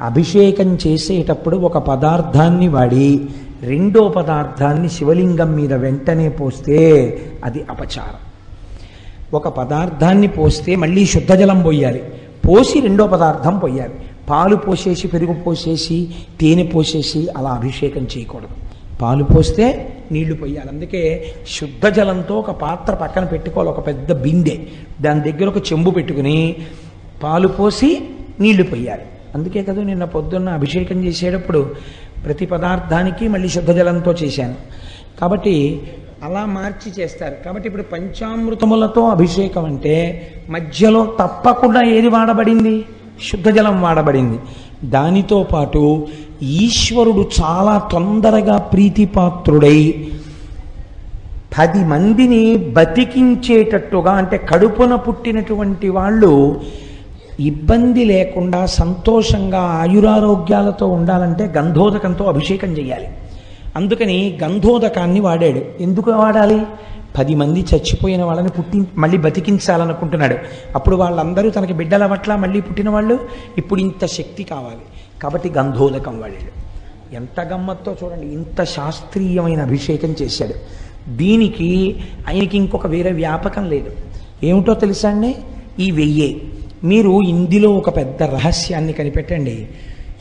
[0.01, 3.25] అభిషేకం చేసేటప్పుడు ఒక పదార్థాన్ని వాడి
[3.63, 6.77] రెండో పదార్థాన్ని శివలింగం మీద వెంటనే పోస్తే
[7.45, 8.31] అది అపచారం.
[9.33, 12.03] ఒక పదార్థాన్ని పోస్తే మళ్ళీ శుద్ధ జలం పోయాలి.
[12.47, 13.93] పోసి రెండో పదార్థం పోయాలి.
[14.29, 16.09] పాలు పోసేసి పెరుగు పోసేసి
[16.41, 18.47] తేనె పోసేసి అలా అభిషేకం చేయకూడదు.
[19.01, 23.69] పాలు పోస్తే నీళ్ళు పోయాలి అందుకే శుద్ధ జలంతో ఒక పాత్ర పక్కన పెట్టుకోవాలి.
[23.69, 24.59] ఒక పెద్ద బిందె.
[25.01, 26.55] దాని దగ్గర ఒక చెంబు పెట్టుకుని
[27.23, 28.01] పాలు పోసి
[28.39, 29.01] నీళ్ళు పోయాలి
[29.35, 31.75] అందుకే కదా నిన్న పొద్దున్న అభిషేకం చేసేటప్పుడు
[32.25, 34.55] ప్రతి పదార్థానికి మళ్ళీ శుద్ధ జలంతో చేశాను.
[35.21, 35.81] కాబట్టి
[36.23, 37.35] అలా మార్చి చేస్తారు.
[37.45, 42.85] కాబట్టి ఇప్పుడు పంచామృతములతో అభిషేకం అంటే మధ్యలో తప్పకుండా ఏది వాడబడింది?
[43.31, 44.39] శుద్ధ జలం వాడబడింది.
[44.83, 46.07] దానితో పాటు
[46.43, 50.07] ఈశ్వరుడు చాలా తొందరగా ప్రీతిపాత్రుడై
[51.59, 56.61] పది మందిని బతికించేటట్టుగా అంటే కడుపున పుట్టినటువంటి వాళ్ళు
[57.39, 63.07] ఇబ్బంది లేకుండా సంతోషంగా ఆయురారోగ్యాలతో ఉండాలంటే గంధోదకంతో అభిషేకం చేయాలి
[63.75, 65.83] అందుకని గంధోదకాన్ని వాడాడు.
[65.83, 66.61] ఎందుకు వాడాలి?
[67.17, 70.35] పది మంది చచ్చిపోయిన వాళ్ళని పుట్టి మళ్ళీ బతికించాలనుకుంటున్నాడు.
[70.75, 73.19] అప్పుడు వాళ్ళందరూ తనకి బిడ్డల పట్ల మళ్ళీ పుట్టిన వాళ్ళు
[73.57, 75.00] ఇప్పుడు ఇంత శక్తి కావాలి.
[75.21, 76.61] కాబట్టి గంధోదకం వాడాడు.
[77.15, 80.53] ఎంత గమ్మత్తో చూడండి ఇంత శాస్త్రీయమైన అభిషేకం చేశాడు.
[81.09, 83.91] దీనికి ఆయనకి ఇంకొక వేరే వ్యాపకం లేదు.
[84.43, 85.35] ఏమిటో తెలుసా అండి?
[85.79, 86.41] ఈ వెయ్యే.
[86.83, 89.67] మీరు ఇందులో ఒక పెద్ద రహస్యాన్ని కనిపెట్టండి.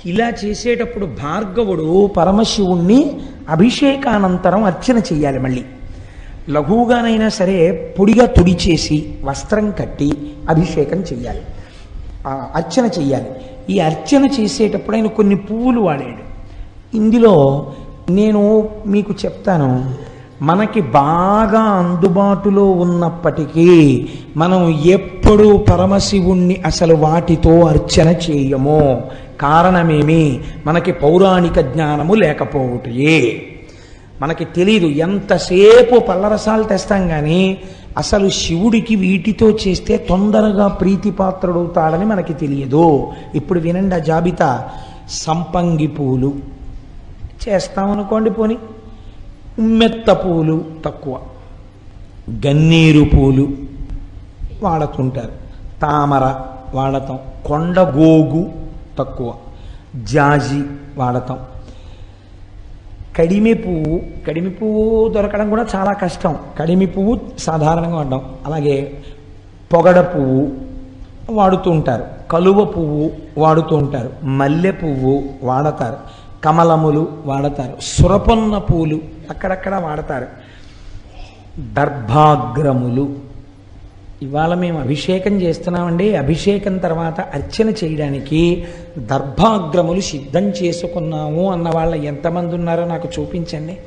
[0.07, 5.65] ఇలా చేసేటప్పుడు భార్గవుడు పరమశివుణ్ణి అభిషేకానంతరం అర్చన చేయాలి మళ్ళీ.
[6.51, 10.13] లఘువుగానైనా సరే పొడిగా తుడిచేసి వస్త్రం కట్టి
[10.49, 11.41] అభిషేకం చెయ్యాలి
[12.29, 13.27] అర్చన చెయ్యాలి
[13.71, 16.31] ఈ అర్చన చేసేటప్పుడు ఆయన కొన్ని పువ్వులు వాడాడు.
[16.97, 17.67] ఇందులో
[18.11, 19.95] నేను మీకు చెప్తాను
[20.43, 24.07] మనకి బాగా అందుబాటులో ఉన్నప్పటికీ
[24.37, 29.03] మనం ఎప్పుడూ పరమశివుణ్ణి అసలు వాటితో అర్చన చేయము.
[29.41, 30.41] కారణమేమి?
[30.67, 33.50] మనకి పౌరాణిక జ్ఞానము లేకపోవటయే.
[34.23, 37.59] మనకి తెలియదు ఎంతసేపు పల్లరసాలు తెస్తాం కానీ
[37.99, 43.13] అసలు శివుడికి వీటితో చేస్తే తొందరగా ప్రీతిపాత్రుడవుతాడని మనకి తెలియదు.
[43.35, 44.69] ఇప్పుడు వినండి ఆ జాబితా.
[45.09, 46.35] సంపంగి పూలు.
[47.49, 48.59] చేస్తామనుకోండి పోని.
[49.59, 51.19] మెత్త పూలు తక్కువ.
[52.47, 53.49] గన్నీరు పూలు
[54.63, 55.33] వాడుతుంటారు
[55.83, 56.35] తామర
[56.75, 57.19] వాడతాం.
[57.47, 58.51] కొండగోగు
[58.99, 59.35] తక్కువ.
[59.97, 60.63] జాజి
[60.97, 61.39] వాడతాం.
[63.19, 66.37] కడిమి పువ్వు కడిమి పువ్వు దొరకడం కూడా చాలా కష్టం.
[66.59, 68.93] కడిమి పువ్వు సాధారణంగా ఉండడం అలాగే
[69.73, 70.53] పొగడ పువ్వు
[71.31, 72.05] వాడుతూ ఉంటారు.
[72.31, 74.13] కలువ పువ్వు వాడుతూ ఉంటారు.
[74.23, 75.97] మల్లె పువ్వు వాడతారు.
[76.45, 77.77] కమలములు వాడతారు.
[77.83, 80.27] సురపొన్న పూలు అక్కడక్కడ వాడతారు.
[81.75, 83.30] దర్భాగ్రములు
[84.23, 86.17] ఇవాళ మేము అభిషేకం చేస్తున్నామండి.
[86.17, 88.67] అభిషేకం తర్వాత అర్చన చేయడానికి
[88.99, 93.79] దర్భాగ్రములు సిద్ధం చేసుకున్నాము అన్న వాళ్ళ ఎంతమంది ఉన్నారో నాకు చూపించండి.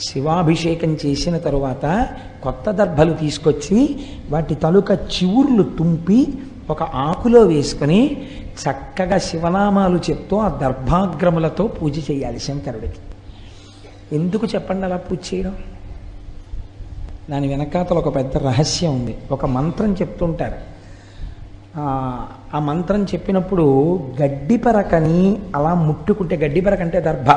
[0.00, 2.08] శివాభిషేకం చేసిన తరువాత
[2.42, 3.96] కొత్త దర్భలు తీసుకొచ్చి
[4.30, 6.26] వాటి తలుక చివుర్లు తుంపి
[6.70, 8.28] ఒక ఆకులో వేసుకుని
[8.62, 13.00] చక్కగా శివనామాలు చెప్తూ ఆ దర్భాగ్రములతో పూజ చేయాలి శంకరుడికి.
[14.12, 15.54] ఎందుకు చెప్పండి అలా పూజ చేయడం?
[17.30, 19.16] దాని వెనకాతలు ఒక పెద్ద రహస్యం ఉంది.
[19.30, 20.54] ఒక మంత్రం చెప్తుంటారు.
[21.76, 27.30] ఆ, మంత్రం చెప్పినప్పుడు గడ్డిపరకని అలా ముట్టుకుంటే గడ్డిపరకంటే అంటే దర్భ.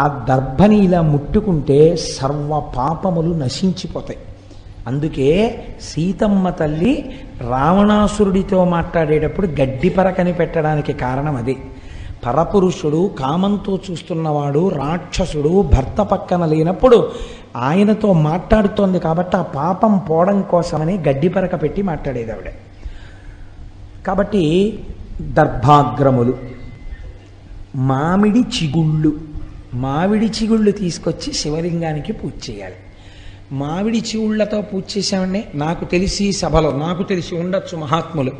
[0.00, 4.18] ఆ దర్భని ఇలా ముట్టుకుంటే సర్వ పాపములు నశించిపోతాయి.
[4.86, 11.58] అందుకే సీతమ్మ తల్లి రావణాసురుడితో మాట్లాడేటప్పుడు గడ్డిపరకని పెట్టడానికి కారణం అది.
[12.26, 17.12] పరపురుషుడు కామంతో చూస్తున్నవాడు రాక్షసుడు భర్త పక్కన లేనప్పుడు
[17.56, 22.50] ఆయనతో మాట్లాడుతోంది కాబట్టి ఆ పాపం పోవడం కోసమని గడ్డి పరక పెట్టి మాట్లాడేది ఆవిడ.
[24.06, 24.42] కాబట్టి
[25.20, 26.38] దర్భాగ్రములు
[27.76, 29.20] మామిడి చిగుళ్ళు
[29.74, 32.74] మామిడి చిగుళ్ళు తీసుకొచ్చి శివలింగానికి పూజ చేయాలి.
[33.52, 38.32] మామిడి చిగుళ్ళతో పూజ చేసామండి నాకు తెలిసి సభలో నాకు తెలిసి ఉండొచ్చు మహాత్ములు.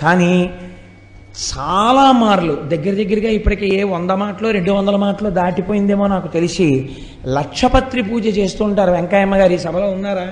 [0.00, 0.50] కానీ
[1.32, 2.54] చాలా మార్లు.
[2.54, 6.90] దగ్గర దగ్గరగా ఇప్పటికే ఏ వంద మాటలు రెండు వందల మాటలు దాటిపోయిందేమో నాకు తెలిసి
[7.26, 9.52] లక్షపత్రి పూజ చేస్తుంటారు వెంకయ్యమ్మ గారు.
[9.52, 10.26] ఈ సభలో ఉన్నారా?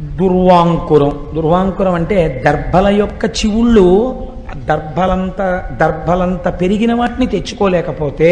[0.00, 1.26] దుర్వాంకురం.
[1.34, 8.30] దుర్వాంకురం అంటే దర్భల యొక్క చివుళ్ళు దర్భలంత దర్భలంత పెరిగిన వాటిని తెచ్చుకోలేకపోతే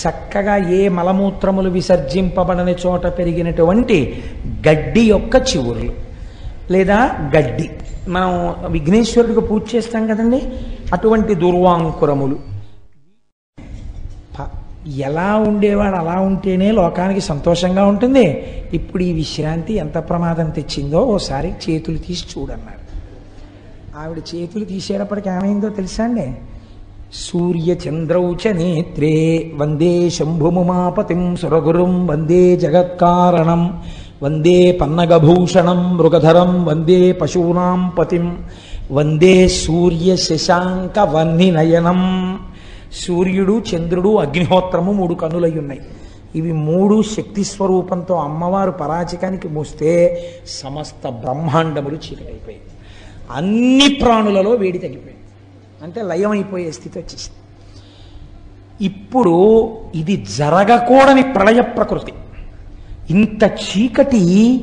[0.00, 4.22] చక్కగా ఏ మలమూత్రములు విసర్జింపబడని చోట పెరిగినటువంటి
[4.68, 5.92] గడ్డి యొక్క చివుర్లు
[6.70, 7.70] లేదా గడ్డి.
[8.08, 10.42] మనం విఘ్నేశ్వరుడికి పూజ చేస్తాం కదండి?
[10.92, 12.58] అటువంటి దుర్వాంకురములు.
[14.88, 18.44] ఎలా ఉండేవాడు అలా ఉంటేనే లోకానికి సంతోషంగా ఉంటుంది.
[18.72, 22.88] ఇప్పుడు ఈ విశ్రాంతి ఎంత ప్రమాదం తెచ్చిందో ఓసారి చేతులు తీసి చూడన్నారు.
[23.98, 26.34] ఆవిడ చేతులు తీసేటప్పటికి ఏమైందో తెలుసా అండి?
[27.14, 33.82] సూర్య చంద్రౌ నేత్రే వందే శంభుముమాపతిం సురగురుం వందే జగత్కారణం.
[34.22, 38.44] వందే పన్నగభూషణం మృగధరం వందే పశూనాం పతిం
[38.90, 42.00] వందే సూర్య శశాంక వన్ని నయనం
[42.92, 45.80] సూర్యుడు చంద్రుడు అగ్నిహోత్రము మూడు కన్నులై ఉన్నాయి
[46.34, 49.92] ఇవి మూడు శక్తి స్వరూపంతో అమ్మవారు పరాచికానికి మూస్తే
[50.48, 52.60] సమస్త బ్రహ్మాండములు చీకటైపోయాయి
[53.36, 55.24] అన్ని ప్రాణులలో వేడి తగ్గిపోయింది.
[55.82, 57.40] అంటే లయమైపోయే స్థితి వచ్చేసింది.
[58.84, 59.34] ఇప్పుడు
[59.94, 62.12] ఇది జరగకూడని ప్రళయ ప్రకృతి.
[63.10, 64.60] ఇంత చీకటి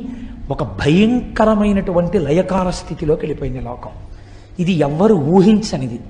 [0.50, 3.90] ఒక భయంకరమైనటువంటి లయకార స్థితిలోకి వెళ్ళిపోయింది లోకం.
[4.60, 6.00] ఇది ఎవ్వరు ఊహించనిది.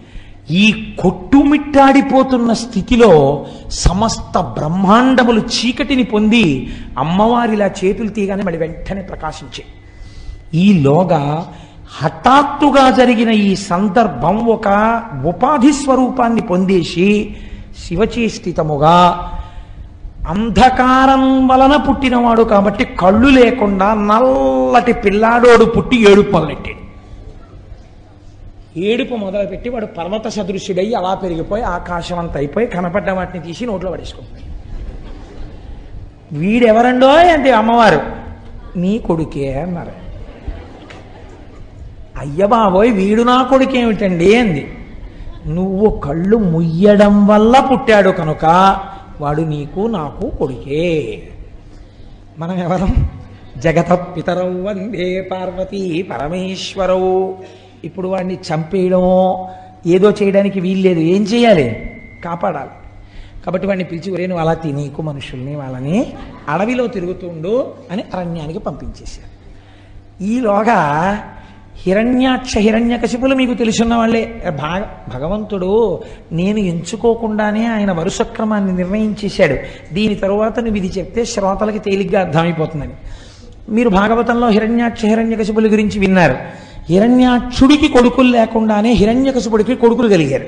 [0.50, 9.64] ఈ కొట్టుమిట్టాడిపోతున్న స్థితిలో సమస్త బ్రహ్మాండములు చీకటిని పొంది అమ్మవారిలా చేతులు తీయగానే మళ్ళీ వెంటనే ప్రకాశించే.
[10.54, 11.52] ఈలోగా
[12.02, 14.68] హఠాత్తుగా జరిగిన ఈ సందర్భం ఒక
[15.26, 17.36] ఉపాధి స్వరూపాన్ని పొందేసి
[17.86, 19.32] శివచేష్టితముగా
[20.26, 26.86] అంధకారం వలన పుట్టినవాడు కాబట్టి కళ్ళు లేకుండా నల్లటి పిల్లాడోడు పుట్టి ఏడుపు మొదలెట్టాడు
[28.78, 34.56] ఏడుపు మొదలుపెట్టి వాడు పర్వత సదృశ్యుడై అలా పెరిగిపోయి ఆకాశం అంత అయిపోయి కనపడ్డ వాటిని తీసి నోట్లో పడేసుకుంటాడు.
[36.32, 38.00] వీడెవరండో అంటే అమ్మవారు?
[38.78, 39.92] నీ కొడుకే అన్నారు.
[42.18, 44.78] అయ్య బాబోయ్ వీడు నా కొడుకేమిటండి అంది.
[45.46, 48.44] నువ్వు కళ్ళు ముయ్యడం వల్ల పుట్టాడు కనుక
[49.20, 51.22] వాడు నీకు నాకు కొడుకే.
[52.38, 53.10] మనం ఎవరం
[53.58, 57.38] జగత పితరౌ వందే పార్వతీ పరమేశ్వరవు
[57.84, 59.50] ఇప్పుడు వాడిని చంపేయడమో
[59.86, 61.00] ఏదో చేయడానికి వీల్లేదు.
[61.00, 61.90] ఏం చేయాలి?
[62.24, 62.70] కాపాడాలి.
[63.44, 66.12] కాబట్టి వాడిని పిలిచి ఒరే నువ్వు అలా తినీకు మనుషుల్ని వాళ్ళని
[66.48, 69.36] అడవిలో తిరుగుతుండు అని అరణ్యానికి పంపించేశారు.
[70.24, 71.20] ఈలోగా
[71.86, 74.42] హిరణ్యాక్ష హిరణ్యకశిపులు మీకు తెలుసున్న వాళ్ళే.
[74.60, 76.00] భాగ భగవంతుడు
[76.32, 79.56] నేను ఎంచుకోకుండానే ఆయన వరుసక్రమాన్ని నిర్ణయించేశాడు.
[79.94, 82.92] దీని తరువాత నువ్వు ఇది చెప్తే శ్రోతలకి తేలిగ్గా అర్థమైపోతుందని.
[83.68, 86.36] మీరు భాగవతంలో హిరణ్యాక్ష హిరణ్యకశిపుల గురించి విన్నారు.
[86.88, 90.46] హిరణ్యాక్షుడికి కొడుకులు లేకుండానే హిరణ్యకశిపుడికి కొడుకులు కలిగారు.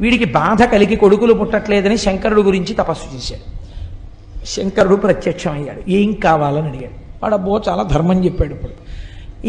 [0.00, 3.66] వీడికి బాధ కలిగి కొడుకులు పుట్టట్లేదని శంకరుడు గురించి తపస్సు చేశాడు.
[4.46, 7.06] శంకరుడు ప్రత్యక్షం అయ్యాడు ఏం కావాలని అడిగాడు.
[7.22, 8.85] వాడు అబ్బో చాలా ధర్మం చెప్పాడు ఇప్పుడు.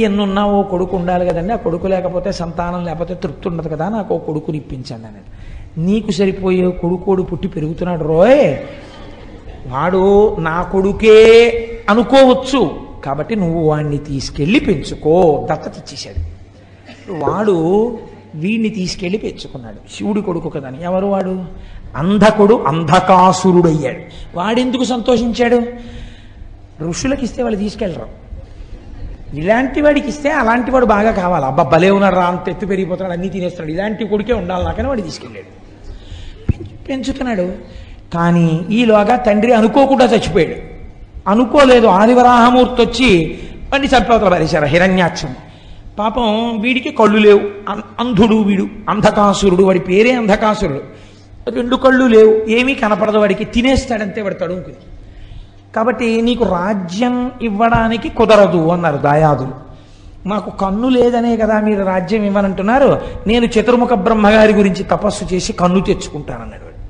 [0.02, 1.54] ఎన్నున్నా ఓ కొడుకు ఉండాలి కదండి.
[1.54, 3.90] ఆ కొడుకు లేకపోతే సంతానం లేకపోతే తృప్తి ఉండదు కదా.
[3.90, 5.48] నాకు ఓ కొడుకుని ఇప్పించండి అన్నాడు
[5.80, 8.58] నీకు సరిపోయే కొడుకోడు పుట్టి పెరుగుతున్నాడు రోయ్.
[9.68, 11.50] వాడు నా కొడుకే
[11.90, 12.80] అనుకోవచ్చు.
[13.06, 15.48] కాబట్టి నువ్వు వాడిని తీసుకెళ్ళి పెంచుకో.
[15.52, 16.38] దత్తత ఇచ్చేశాడు.
[17.26, 17.98] వాడు
[18.36, 19.96] వీడిని తీసుకెళ్ళి పెంచుకున్నాడు.
[19.96, 20.84] శివుడి కొడుకు కదని.
[20.84, 21.46] ఎవరు వాడు?
[21.96, 24.00] అంధకుడు అంధకాసురుడు అయ్యాడు
[24.38, 25.64] వాడెందుకు సంతోషించాడు?
[26.82, 28.27] ఋషులకు ఇస్తే వాళ్ళు తీసుకెళ్ళరు.
[29.34, 31.46] ఇలాంటి వాడికి ఇస్తే అలాంటి వాడు బాగా కావాలి.
[31.46, 33.72] అబ్బా భలే ఉన్నాడు రా అంత ఎత్తు పెరిగిపోతున్నాడు అన్నీ తినేస్తున్నాడు.
[33.72, 35.68] ఇలాంటి కొడుకే ఉండాలి నాకని వాడు తీసుకెళ్ళాడు.
[36.52, 37.54] పెంచు- పెంచుతున్నాడు.
[38.13, 40.78] కానీ ఈలోగా తండ్రి అనుకోకుండా చచ్చిపోయాడు.
[41.30, 41.88] అనుకోలేదు.
[41.88, 43.40] ఆదివరాహమూర్తి వచ్చి
[43.72, 44.66] వాడిని చంపవతల పారేశారు.
[44.66, 45.36] హిరణ్యాక్షం.
[46.00, 47.42] పాపం వీడికి కళ్ళు లేవు.
[47.70, 48.68] అం- అంధుడు వీడు.
[48.90, 49.63] అంధకాసురుడు.
[49.63, 50.82] వాడి పేరే అంధకాసురుడు.
[51.50, 52.50] రెండు కళ్ళు లేవు.
[52.50, 53.46] ఏమీ కనపడదు వాడికి.
[53.46, 54.76] తినేస్తాడంతే వాడు తడుముకుని.
[55.78, 59.68] కాబట్టి నీకు రాజ్యం ఇవ్వడానికి కుదరదు అన్నారు దాయాదులు.
[60.28, 63.02] నాకు కన్ను లేదనే కదా మీరు రాజ్యం ఇవ్వనంటున్నారు.
[63.28, 66.88] నేను చతుర్ముఖ బ్రహ్మగారి గురించి తపస్సు చేసి కన్ను తెచ్చుకుంటానన్నాడు వాడు.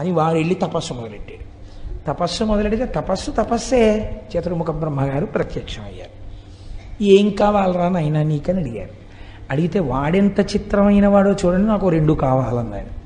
[0.00, 1.44] అని వాడు వెళ్ళి తపస్సు మొదలెట్టాడు.
[2.12, 6.14] తపస్సు మొదలెడితే తపస్సు తపస్సే చతుర్ముఖ బ్రహ్మగారు ప్రత్యక్షం అయ్యారు
[7.04, 8.90] ఏం కావాలరా నాయన నీకని అడిగారు.
[9.50, 13.03] అడిగితే వాడెంత చిత్రమైన వాడో చూడండి నాకు రెండు కావాలన్నాడు.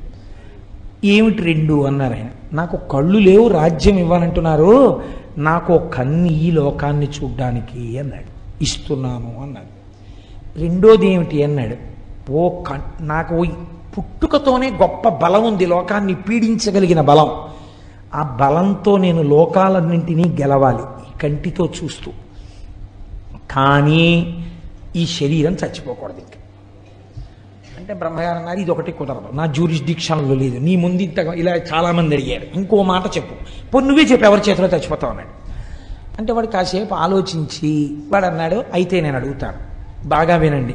[1.04, 2.26] ఏమిటి రెండు అన్నారు ఆయన.
[2.52, 5.02] నాకు కళ్ళు లేవు రాజ్యం ఇవ్వాలంటున్నారు.
[5.38, 8.62] నాకు కన్ను ఈ లోకాన్ని చూడ్డానికి అన్నాడు.
[8.62, 9.78] ఇస్తున్నాను అన్నాడు.
[10.58, 11.76] రెండోది ఏమిటి అన్నాడు.
[12.32, 13.44] ఓ క నాకు ఓ
[13.98, 17.30] పుట్టుకతోనే గొప్ప బలం ఉంది లోకాన్ని పీడించగలిగిన బలం.
[18.14, 22.10] ఆ బలంతో నేను లోకాలన్నింటినీ గెలవాలి ఈ కంటితో చూస్తూ.
[23.50, 24.36] కానీ
[24.96, 26.37] ఈ శరీరం చచ్చిపోకూడదు ఇంకా.
[27.88, 29.36] అంటే బ్రహ్మగారు అన్నారు ఇది ఒకటి కుదరదు.
[29.36, 30.58] నా జ్యూరిస్డిక్షన్లో లేదు.
[30.58, 32.42] నీ ముందు ఇంత ఇలా చాలామంది అడిగారు.
[32.54, 33.34] ఇంకో మాట చెప్పు.
[33.72, 35.28] పో నువ్వే చెప్పు ఎవరి చేతిలో చచ్చిపోతావు అన్నాడు.
[36.18, 39.56] అంటే వాడు కాసేపు ఆలోచించి వాడు అన్నాడు అయితే నేను అడుగుతాను.
[40.08, 40.74] బాగా వినండి.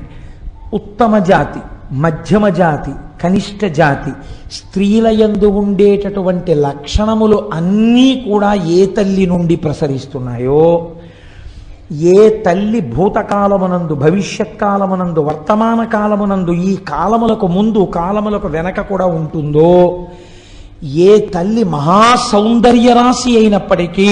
[0.73, 1.59] ఉత్తమ జాతి
[1.91, 2.91] మధ్యమ జాతి
[3.23, 4.11] కనిష్ట జాతి
[4.51, 10.91] స్త్రీల యందు ఉండేటటువంటి లక్షణములు అన్నీ కూడా ఏ తల్లి నుండి ప్రసరిస్తున్నాయో
[12.13, 19.73] ఏ తల్లి భూతకాలమునందు భవిష్యత్ కాలమునందు వర్తమాన కాలమునందు ఈ కాలములకు ముందు కాలములకు వెనక కూడా ఉంటుందో
[21.07, 24.09] ఏ తల్లి మహాసౌందర్య రాశి అయినప్పటికీ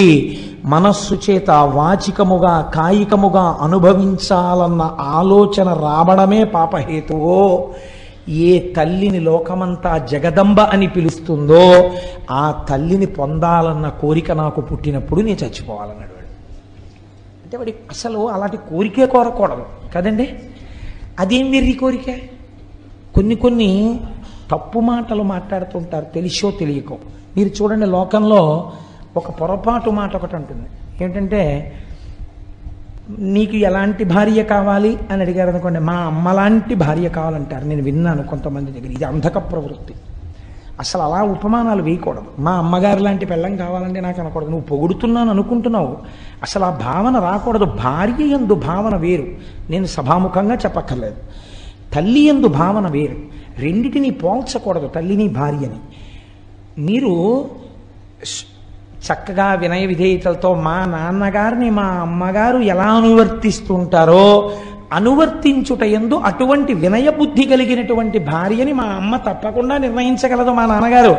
[0.65, 4.84] మనస్సు చేత వాచికముగా కాయికముగా అనుభవించాలన్న
[5.20, 7.41] ఆలోచన రావడమే పాపహేతువో
[8.28, 11.65] ఏ తల్లిని లోకమంతా జగదంబ అని పిలుస్తుందో
[12.32, 16.11] ఆ తల్లిని పొందాలన్న కోరిక నాకు పుట్టినప్పుడు నేను చచ్చిపోవాలన్నాడు.
[17.52, 19.66] అంటే వాడి అసలు అలాంటి కోరికే కోరకూడదు.
[19.96, 20.40] కదండి?
[21.20, 22.16] అదేం వెర్రి కోరిక?
[23.16, 24.00] కొన్ని కొన్ని
[24.52, 26.98] తప్పు మాటలు మాట్లాడుతుంటారు తెలిసో తెలియకో.
[27.38, 28.72] మీరు చూడండి లోకంలో
[29.18, 30.70] ఒక పొరపాటు మాట ఒకటి ఉంటుంది
[31.04, 31.74] ఏంటంటే
[33.20, 34.98] నీకు ఎలాంటి భార్య కావాలి?
[35.12, 37.66] అని అడిగారు అనుకోండి మా అమ్మలాంటి భార్య కావాలంటారు.
[37.66, 38.92] నేను విన్నాను కొంతమంది దగ్గర.
[38.92, 39.94] ఇది అంధక ప్రవృత్తి.
[40.82, 42.24] అసలు అలా ఉపమానాలు వేయకూడదు.
[42.39, 44.50] మా అమ్మగారు లాంటి పెళ్ళం కావాలంటే నాకు అనకూడదు.
[44.50, 45.98] నువ్వు పొగుడుతున్నాను అనుకుంటున్నావు.
[46.44, 47.65] అసలు ఆ భావన రాకూడదు.
[47.65, 49.26] భార్య ఎందు భావన వేరు.
[49.70, 51.15] నేను సభాముఖంగా చెప్పక్కర్లేదు.
[51.94, 53.15] తల్లి ఎందు భావన వేరు.
[53.58, 55.80] రెండిటిని పోల్చకూడదు తల్లిని భార్యని.
[56.82, 57.46] మీరు
[59.02, 64.52] చక్కగా వినయ విధేయతలతో మా నాన్నగారిని మా అమ్మగారు ఎలా అనువర్తిస్తుంటారో
[64.91, 71.15] అనువర్తించుట ఎందు అటువంటి వినయ బుద్ధి కలిగినటువంటి భార్యని మా అమ్మ తప్పకుండా నిర్ణయించగలదు మా నాన్నగారు.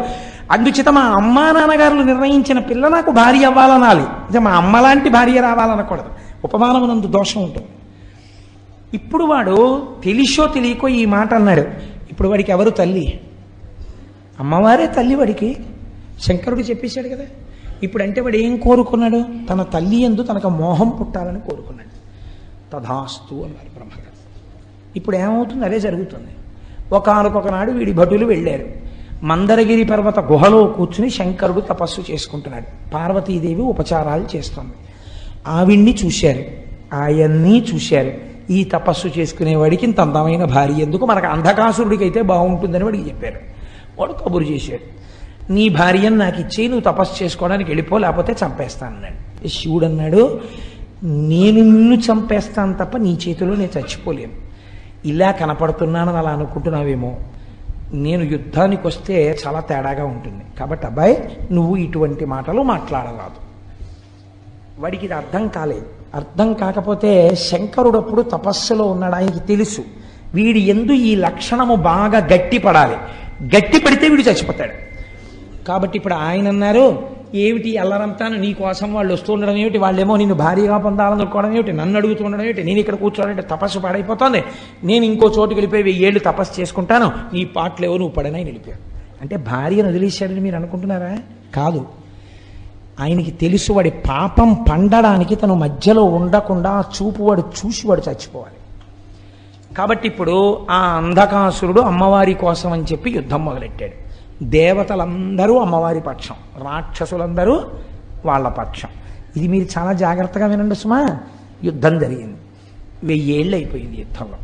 [0.52, 4.02] అందుచేత మా అమ్మ నాన్నగారులు నిర్ణయించిన పిల్ల నాకు భార్య అవ్వాలనాలి.
[4.02, 6.04] అంటే మా అమ్మ లాంటి భార్య రావాలనకూడదు.
[6.44, 7.66] ఉపమానమునందు దోషం ఉంటుంది.
[8.94, 11.64] ఇప్పుడు వాడు తెలిసో తెలియకో ఈ మాట అన్నాడు.
[12.10, 13.20] ఇప్పుడు వాడికి ఎవరు తల్లి?
[14.40, 15.56] అమ్మవారే తల్లి వాడికి.
[16.22, 17.24] శంకరుడు చెప్పేశాడు కదా.
[17.82, 19.24] ఇప్పుడు అంటే వాడు ఏం కోరుకున్నాడు?
[19.50, 21.91] తన తల్లి ఎందు తనకు మోహం పుట్టాలని కోరుకున్నాడు.
[22.72, 24.12] తథాస్తు అన్నారు బ్రహ్మగారు.
[24.96, 25.64] ఇప్పుడు ఏమవుతుంది?
[25.64, 26.28] అదే జరుగుతుంది.
[26.92, 28.64] ఒకనకొకనాడు వీడి భటులు వెళ్ళారు.
[29.22, 32.90] మందరగిరి పర్వత గుహలో కూర్చుని శంకరుడు తపస్సు చేసుకుంటున్నాడు.
[32.90, 34.72] పార్వతీదేవి ఉపచారాలు చేస్తుంది.
[35.46, 36.44] ఆవిడ్ని చూశారు.
[36.94, 38.12] ఆయన్ని చూశారు.
[38.50, 41.06] ఈ తపస్సు చేసుకునేవాడికి ఇంత అందమైన భార్య ఎందుకు?
[41.06, 43.38] మనకు అంధకాసురుడికి అయితే బాగుంటుందని వాడికి చెప్పారు.
[43.98, 45.02] వాడు కబురు చేశాడు.
[45.52, 50.40] నీ భార్యను నాకు ఇచ్చి నువ్వు తపస్సు చేసుకోవడానికి వెళ్ళిపో లేకపోతే చంపేస్తానన్నాడు శివుడు అన్నాడు
[51.04, 54.32] నేను నిన్ను చంపేస్తాను తప్ప నీ చేతిలో నేను చచ్చిపోలేను.
[55.04, 57.16] ఇలా కనపడుతున్నానని అలా అనుకుంటున్నావేమో.
[57.92, 60.44] నేను యుద్ధానికి వస్తే చాలా తేడాగా ఉంటుంది.
[60.60, 63.52] కాబట్టి అబ్బాయి నువ్వు ఇటువంటి మాటలు మాట్లాడరాదు.
[64.78, 65.86] వాడికి ఇది అర్థం కాలేదు.
[66.14, 69.84] అర్థం కాకపోతే శంకరుడప్పుడు తపస్సులో ఉన్నాడు ఆయనకి తెలుసు.
[70.34, 72.96] వీడి ఎందు ఈ లక్షణము బాగా గట్టి పడాలి
[73.56, 74.72] గట్టి పడితే వీడు చచ్చిపోతాడు.
[75.64, 79.78] కాబట్టి ఇప్పుడు ఆయన అన్నారు ఏమిటి అల్లరంతాను నీ కోసం వాళ్ళు వస్తుండడం ఏమిటి?
[79.78, 81.72] వాళ్ళేమో నిన్ను భారీగా పొందాలనుకోవడం ఏమిటి?
[81.72, 82.64] నన్ను అడుగుతుండడం ఏమిటి?
[82.64, 84.44] నేను ఇక్కడ కూర్చోవాలంటే తపస్సు పాడైపోతుంది.
[84.84, 87.12] నేను ఇంకో చోటుకి వెళ్ళిపోయి వెయ్యేళ్ళు తపస్సు చేసుకుంటాను.
[87.32, 88.78] నీ పాటలేవో నువ్వు పడనని నిలిపాడు
[89.20, 91.18] అంటే భార్యను వదిలేశాడని మీరు అనుకుంటున్నారా?
[91.54, 91.86] కాదు.
[93.00, 98.56] ఆయనకి తెలుసు వాడి పాపం పండడానికి తను మధ్యలో ఉండకుండా చూపు వాడు చూసి వాడు చచ్చిపోవాలి.
[99.74, 104.01] కాబట్టి ఇప్పుడు ఆ అంధకాసురుడు అమ్మవారి కోసం అని చెప్పి యుద్ధం మొదలెట్టాడు.
[104.42, 107.60] దేవతలందరూ అమ్మవారి పక్షం రాక్షసులందరూ
[108.26, 108.88] వాళ్ళ పక్షం.
[109.36, 111.18] ఇది మీరు చాలా జాగ్రత్తగా వినండి సుమా.
[111.64, 112.36] యుద్ధం జరిగింది.
[113.04, 114.36] వెయ్యేళ్ళు అయిపోయింది యుద్ధంలో.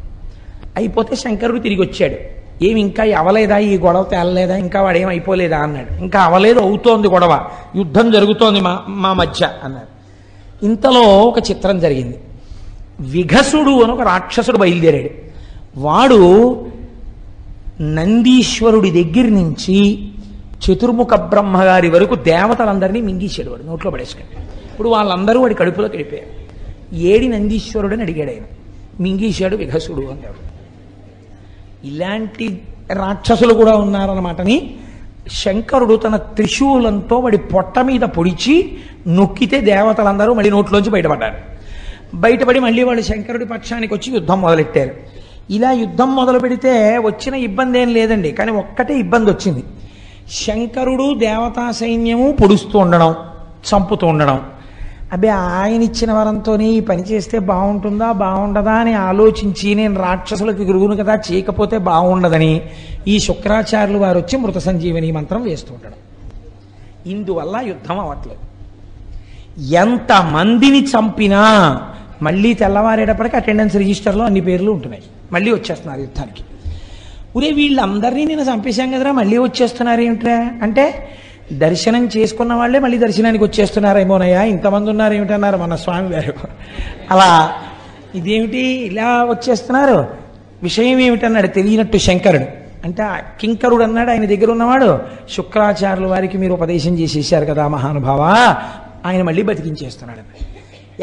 [0.76, 2.38] అయిపోతే శంకరుడు తిరిగి వచ్చాడు.
[2.64, 3.58] ఏమి ఇంకా అవలేదా?
[3.58, 4.56] ఈ గొడవ తేలలేదా?
[4.56, 5.58] ఇంకా వాడేం అయిపోలేదా?
[5.58, 5.92] అన్నాడు.
[5.92, 7.44] ఇంకా అవలేదు అవుతోంది గొడవ.
[7.76, 9.98] యుద్ధం జరుగుతోంది మా మా మధ్య అన్నారు
[10.64, 12.20] ఇంతలో ఒక చిత్రం జరిగింది.
[13.00, 15.10] విఘసుడు అని ఒక రాక్షసుడు బయలుదేరాడు.
[15.76, 16.52] వాడు
[17.80, 20.08] నందీశ్వరుడి దగ్గర నుంచి
[20.64, 24.42] చతుర్ముఖ బ్రహ్మగారి వరకు దేవతలందరినీ మింగేశాడు వాడు నోట్లో పడేసుకుని.
[24.42, 26.48] ఇప్పుడు వాళ్ళందరూ వాడి కడుపులో కలిపారు
[26.94, 28.42] ఏడి నందీశ్వరుడు అని అడిగాడు ఆయన.
[29.00, 30.58] మింగేశాడు విఘసుడు అన్నాడు
[31.86, 32.62] ఇలాంటి
[32.92, 34.74] రాక్షసులు కూడా ఉన్నారన్నమాటని
[35.32, 41.34] శంకరుడు తన త్రిశూలంతో వాడి పొట్ట మీద పొడిచి నొక్కితే దేవతలందరూ మళ్ళీ నోట్లోంచి బయటపడ్డారు.
[42.14, 45.17] బయటపడి మళ్ళీ వాళ్ళు శంకరుడి పక్షానికి వచ్చి యుద్ధం మొదలెట్టారు.
[45.50, 49.64] ఇలా యుద్ధం మొదలు పెడితే వచ్చిన ఇబ్బంది ఏం లేదండి కానీ ఒక్కటే ఇబ్బంది వచ్చింది.
[50.32, 53.14] శంకరుడు దేవతా సైన్యము పొడుస్తూ ఉండడం
[53.68, 54.46] చంపుతూ ఉండడం.
[55.12, 61.18] అబ్బే ఆయన ఇచ్చిన వరంతోనే ఈ పని చేస్తే బాగుంటుందా బాగుండదా అని ఆలోచించి నేను రాక్షసులకు గురువును కదా
[61.32, 62.62] చేయకపోతే బాగుండదని
[63.08, 65.98] ఈ శుక్రాచార్యులు వారు వచ్చి మృత సంజీవని మంత్రం వేస్తూ ఉండడం.
[67.12, 68.40] ఇందువల్ల యుద్ధం అవ్వట్లేదు.
[69.72, 71.42] ఎంత మందిని చంపినా
[72.22, 75.02] మళ్ళీ తెల్లవారేటప్పటికి అటెండెన్స్ రిజిస్టర్లో అన్ని పేర్లు ఉంటున్నాయి.
[75.32, 76.44] మళ్ళీ వచ్చేస్తున్నారు యుద్ధానికి.
[77.36, 80.50] ఉరే వీళ్ళందరినీ నేను చంపేశాం కదరా మళ్ళీ వచ్చేస్తున్నారు ఏమిట్రా?
[80.62, 81.08] అంటే
[81.52, 86.34] దర్శనం చేసుకున్న వాళ్ళే మళ్ళీ దర్శనానికి వచ్చేస్తున్నారేమోనయ్యా ఇంతమంది ఉన్నారు ఏమిటన్నారు మన స్వామి గారు.
[87.10, 87.52] అలా
[88.14, 90.06] ఇదేమిటి ఇలా వచ్చేస్తున్నారు?
[90.62, 92.44] విషయం ఏమిటన్నాడు తెలియనట్టు శంకరుడు.
[92.84, 94.98] అంటే ఆ కింకరుడు అన్నాడు ఆయన దగ్గర ఉన్నవాడు
[95.30, 98.20] శుక్రాచార్యుల వారికి మీరు ఉపదేశం చేసేసారు కదా మహానుభావ
[99.06, 100.44] ఆయన మళ్ళీ బతికించేస్తున్నాడు.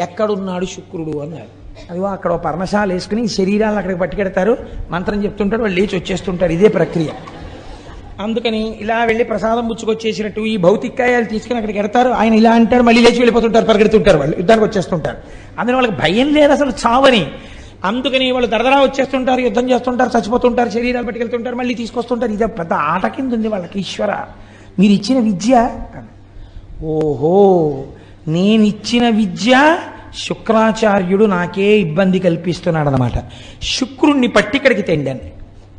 [0.00, 1.65] ఎక్కడున్నాడు శుక్రుడు అన్నాడు.
[1.90, 4.58] అదిగో అక్కడ పర్ణశాల వేసుకుని శరీరాలను అక్కడికి పట్టుకెడతారు.
[4.90, 6.52] మంత్రం చెప్తుంటారు వాళ్ళు లేచి వచ్చేస్తుంటారు.
[6.52, 7.08] ఇదే ప్రక్రియ.
[8.20, 12.08] అందుకని ఇలా వెళ్ళి ప్రసాదం పుచ్చుకొచ్చేసినట్టు ఈ భౌతికాయాలు తీసుకుని అక్కడికి ఎడతారు.
[12.10, 14.36] ఆయన ఇలా అంటారు మళ్ళీ లేచి వెళ్ళిపోతుంటారు పరిగెడుతుంటారు వాళ్ళు.
[14.36, 15.16] యుద్ధానికి వచ్చేస్తుంటారు.
[15.58, 17.30] అందులో వాళ్ళకి భయం లేదు అసలు చావని.
[17.84, 22.32] అందుకని వాళ్ళు దరదరా వచ్చేస్తుంటారు యుద్ధం చేస్తుంటారు చచ్చిపోతుంటారు శరీరాలు పట్టుకెళ్తుంటారు మళ్ళీ తీసుకొస్తుంటారు.
[22.32, 24.16] ఇదే పెద్ద ఆట కింద ఉంది వాళ్ళకి ఈశ్వర.
[24.78, 25.70] మీరు ఇచ్చిన విద్య
[26.82, 27.84] ఓహో
[28.28, 29.78] నేనిచ్చిన విద్య
[30.16, 33.12] శుక్రాచార్యుడు నాకే ఇబ్బంది కల్పిస్తున్నాడు అనమాట
[33.62, 35.20] శుక్రుణ్ణి పట్టి ఇక్కడికి తెండాను.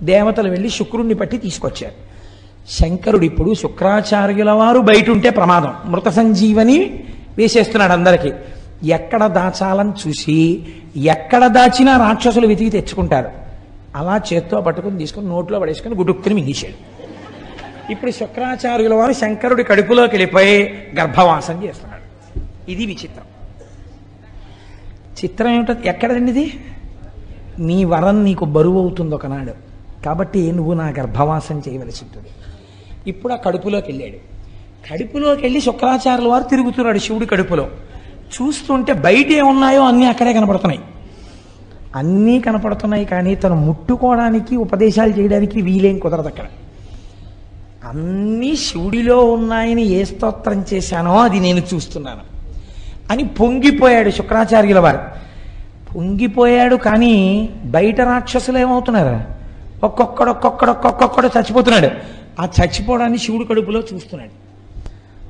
[0.03, 1.93] దేవతలు వెళ్ళి శుక్రుణ్ణి పట్టి తీసుకొచ్చారు.
[2.71, 5.73] శంకరుడు ఇప్పుడు శుక్రాచార్యుల వారు బయట ఉంటే ప్రమాదం.
[5.85, 7.03] మృత సంజీవని
[7.37, 8.31] వేసేస్తున్నాడు అందరికీ.
[8.89, 10.65] ఎక్కడ దాచాలని చూసి
[10.97, 13.29] ఎక్కడ దాచినా రాక్షసులు వెతికి తెచ్చుకుంటారు.
[13.95, 16.97] అలా చేత్తో పట్టుకుని తీసుకుని నోట్లో పడేసుకుని గుడుక్కుని మింగేశాడు.
[17.91, 22.41] ఇప్పుడు శుక్రాచార్యుల వారు శంకరుడి కడుపులోకి వెళ్ళిపోయి గర్భవాసం చేస్తున్నాడు.
[22.71, 23.26] ఇది విచిత్రం.
[25.23, 26.53] చిత్రం ఏమిటో ఎక్కడండి ఇది
[27.59, 29.53] నీ వరం నీకు బరువు అవుతుంది ఒకనాడు.
[30.05, 32.27] కాబట్టి నువ్వు నా గర్భవాసం చేయవలసి ఉంటుంది.
[33.07, 34.37] ఇప్పుడు ఆ కడుపులోకి వెళ్ళాడు.
[34.91, 37.67] కడుపులోకి వెళ్ళి శుక్రాచార్యుల వారు తిరుగుతున్నాడు శివుడి కడుపులో.
[38.35, 40.81] చూస్తుంటే బయట ఏమున్నాయో అన్నీ అక్కడే కనపడుతున్నాయి.
[41.95, 46.45] అన్నీ కనపడుతున్నాయి కానీ తను ముట్టుకోవడానికి ఉపదేశాలు చేయడానికి వీలేం కుదరదు అక్కడ.
[47.83, 52.36] అన్నీ శివుడిలో ఉన్నాయని ఏ స్తోత్రం చేశానో అది నేను చూస్తున్నాను.
[53.11, 54.99] అని పొంగిపోయాడు శుక్రాచార్యుల వారు.
[55.95, 59.37] పొంగిపోయాడు కానీ బయట రాక్షసులు ఏమవుతున్నారు?
[59.85, 61.89] ఒక్కొక్కడు ఒక్కొక్కడు ఒక్కొక్కడు చచ్చిపోతున్నాడు.
[62.41, 64.47] ఆ చచ్చిపోవడాన్ని శివుడు కడుపులో చూస్తున్నాడు.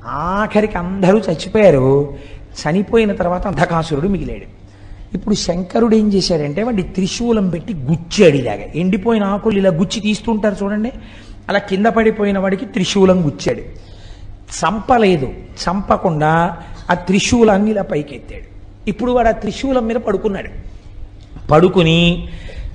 [0.07, 2.15] ఆఖరికి అందరూ చచ్చిపోయారు.
[2.57, 4.57] చనిపోయిన తర్వాత అంధకాసురుడు మిగిలాడు.
[5.13, 8.63] ఇప్పుడు శంకరుడు ఏం చేశాడంటే వాడి త్రిశూలం పెట్టి గుచ్చాడు ఇలాగా.
[8.75, 10.91] ఎండిపోయిన ఆకులు ఇలా గుచ్చి తీస్తుంటారు చూడండి.
[11.49, 13.59] అలా కింద పడిపోయిన వాడికి త్రిశూలం గుచ్చాడు.
[14.59, 15.25] చంపలేదు.
[15.27, 16.57] చంపకుండా
[16.91, 18.57] ఆ త్రిశూలాన్ని ఇలా పైకెత్తాడు.
[18.89, 20.49] ఇప్పుడు వాడు ఆ త్రిశూలం మీద పడుకున్నాడు.
[21.47, 22.29] పడుకుని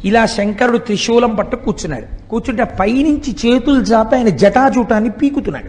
[0.04, 2.28] ఇలా శంకరుడు త్రిశూలం పట్టు కూర్చున్నాడు.
[2.30, 5.68] కూర్చుంటే పైనుంచి చేతులు చాపి ఆయన జటాజూటాన్ని పీకుతున్నాడు.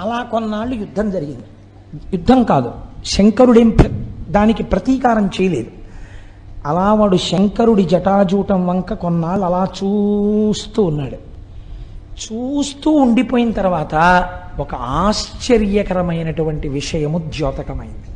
[0.00, 1.44] అలా కొన్నాళ్ళు యుద్ధం జరిగింది.
[2.12, 2.72] యుద్ధం కాదు
[3.04, 3.76] శంకరుడేం
[4.28, 5.70] దానికి ప్రతీకారం చేయలేదు.
[6.66, 11.25] అలా వాడు శంకరుడి జటాజూటం వంక కొన్నాళ్ళు అలా చూస్తూ ఉన్నాడు.
[12.24, 18.06] చూస్తూ ఉండిపోయిన తర్వాత ఒక ఆశ్చర్యకరమైనటువంటి విషయము ద్యోతకమైంది.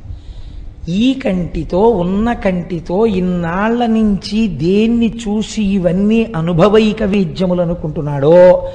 [0.88, 8.68] ఈ కంటితో ఉన్న కంటితో ఇన్నాళ్ళ నుంచి దేన్ని చూసి ఇవన్నీ అనుభవైక వేద్యములు అనుకుంటున్నాడో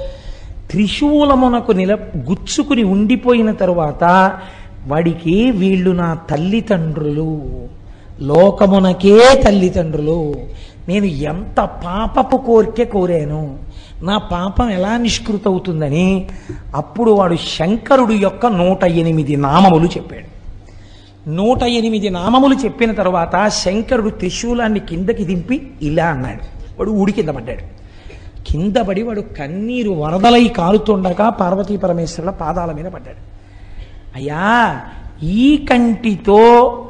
[0.70, 4.32] త్రిశూలమునకు నిల గుచ్చుకుని ఉండిపోయిన తరువాత
[4.86, 7.42] వాడికి వీళ్ళు నా తల్లిదండ్రులు.
[8.20, 10.34] లోకమునకే తల్లిదండ్రులు.
[10.88, 13.58] నేను ఎంత పాపపు కోరికే కోరాను.
[14.02, 16.28] నా పాపం ఎలా నిష్కృతవుతుందని
[16.74, 20.36] అప్పుడు వాడు శంకరుడు యొక్క నూట ఎనిమిది నామములు చెప్పాడు.
[21.30, 26.42] నూట ఎనిమిది నామములు చెప్పిన తర్వాత శంకరుడు త్రిశూలాన్ని కిందకి దింపి ఇలా అన్నాడు.
[26.78, 27.60] వాడు ఊడి కింద పడ్డాడు.
[28.52, 33.36] కింద పడి వాడు కన్నీరు వరదలై కారుతుండగా పార్వతీ పరమేశ్వరుల పాదాల మీద పడ్డాడు.
[34.16, 34.80] అయ్యా
[35.22, 36.82] ఈ కంటితో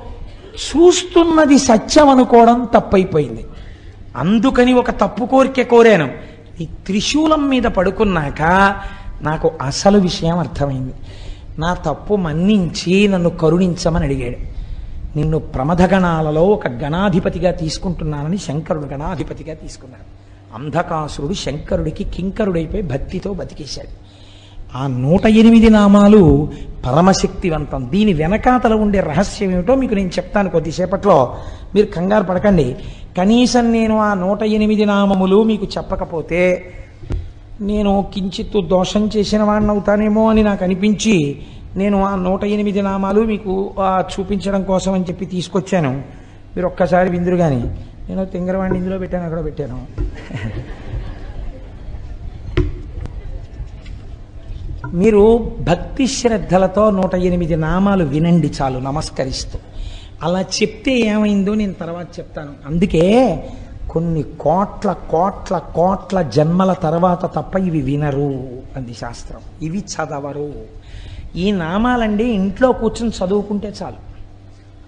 [0.52, 3.46] చూస్తున్నది సత్యం అనుకోవడం తప్పైపోయింది.
[4.16, 6.35] అందుకని ఒక తప్పు కోరిక కోరాను.
[6.60, 8.74] ఈ త్రిశూలం మీద పడుకున్నాక
[9.22, 10.92] నాకు అసలు విషయం అర్థమైంది.
[11.58, 14.56] నా తప్పు మన్నించి నన్ను కరుణించమని అడిగాడు.
[15.18, 20.26] నిన్ను ప్రమథగణాలలో ఒక గణాధిపతిగా తీసుకుంటున్నానని శంకరుడు గణాధిపతిగా తీసుకున్నాడు.
[20.54, 24.06] అంధకాసురుడు శంకరుడికి కింకరుడైపోయి భక్తితో బతికేశాడు.
[24.78, 26.50] ఆ నూట ఎనిమిది నామాలు
[26.86, 27.88] పరమశక్తివంతం.
[27.90, 31.36] దీని వెనకాతల ఉండే రహస్యం ఏమిటో మీకు నేను చెప్తాను కొద్దిసేపట్లో.
[31.74, 32.76] మీరు కంగారు పడకండి.
[33.16, 36.42] కనీసం నేను ఆ నూట ఎనిమిది నామములు మీకు చెప్పకపోతే
[37.68, 41.16] నేను కించిత్తు దోషం చేసిన వాడిని అవుతానేమో అని నాకు అనిపించి
[41.76, 43.52] నేను ఆ నూట ఎనిమిది నామాలు మీకు
[44.12, 45.92] చూపించడం కోసం అని చెప్పి తీసుకొచ్చాను.
[46.56, 47.60] మీరు ఒక్కసారి విందురు కానీ
[48.08, 49.78] నేను తింగరవాడిని ఇందులో పెట్టాను అక్కడ పెట్టాను.
[55.00, 55.22] మీరు
[55.68, 59.58] భక్తి శ్రద్ధలతో నూట ఎనిమిది నామాలు వినండి చాలు నమస్కరిస్తూ.
[60.22, 62.52] అలా చెప్తే ఏమైందో నేను తర్వాత చెప్తాను.
[62.66, 63.36] అందుకే
[63.90, 69.40] కొన్ని కోట్ల కోట్ల కోట్ల జన్మల తర్వాత తప్ప ఇవి వినరు అంది శాస్త్రం.
[69.62, 70.52] ఇవి చదవరు.
[71.36, 73.96] ఈ నామాలండి ఇంట్లో కూర్చొని చదువుకుంటే చాలు.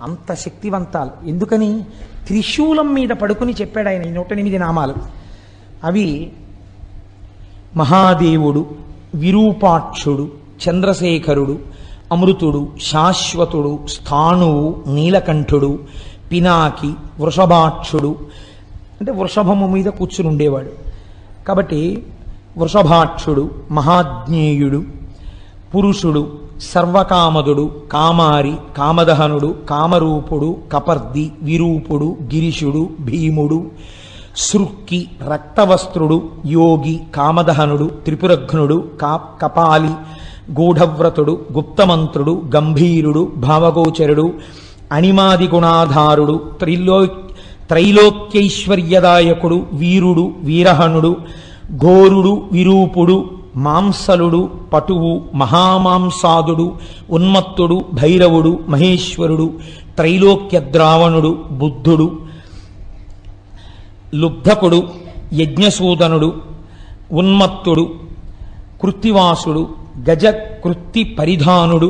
[0.02, 1.28] అంత శక్తివంతాలు.
[1.28, 1.84] ఎందుకని?
[2.26, 4.94] త్రిశూలం మీద పడుకుని చెప్పాడు ఆయన ఈ నూట ఎనిమిది నామాలు.
[5.84, 6.32] అవి
[7.76, 8.66] మహాదేవుడు
[9.14, 10.30] విరూపాక్షుడు
[10.68, 11.58] చంద్రశేఖరుడు
[12.12, 14.62] అమృతుడు శాశ్వతుడు స్థాణువు
[14.94, 15.70] నీలకంఠుడు
[16.32, 16.90] పినాకి
[17.20, 18.10] వృషభాక్షుడు.
[19.00, 20.72] అంటే వృషభము మీద కూర్చుని ఉండేవాడు
[21.46, 21.80] కాబట్టి
[22.58, 24.80] వృషభాక్షుడు మహాజ్ఞేయుడు
[25.74, 26.22] పురుషుడు
[26.72, 33.58] సర్వకామదుడు కామారి కామదహనుడు కామరూపుడు కపర్ది విరూపుడు గిరిశుడు భీముడు
[34.36, 39.92] సృక్కి రక్తవస్త్రుడు యోగి కామదహనుడు త్రిపురఘ్నుడు కా కపాలి
[40.56, 44.26] గూఢవ్రతుడు గుప్తమంత్రుడు గంభీరుడు భావగోచరుడు
[44.92, 46.98] అణిమాది గుణాధారుడు త్రిలో
[47.70, 51.10] త్రైలోక్యైశ్వర్యదాయకుడు వీరుడు వీరహనుడు
[51.76, 53.16] ఘోరుడు విరూపుడు
[53.56, 54.40] మాంసలుడు
[54.72, 56.66] పటువు మహామాంసాదుడు
[57.10, 59.46] ఉన్మత్తుడు భైరవుడు మహేశ్వరుడు
[59.96, 62.06] త్రైలోక్య ద్రావణుడు బుద్ధుడు
[64.14, 64.80] లుబ్ధకుడు
[65.34, 66.28] యజ్ఞసూదనుడు
[67.12, 67.84] ఉన్మత్తుడు
[68.82, 69.62] కృత్తివాసుడు
[70.06, 71.88] గజకృత్తి పరిధానుడు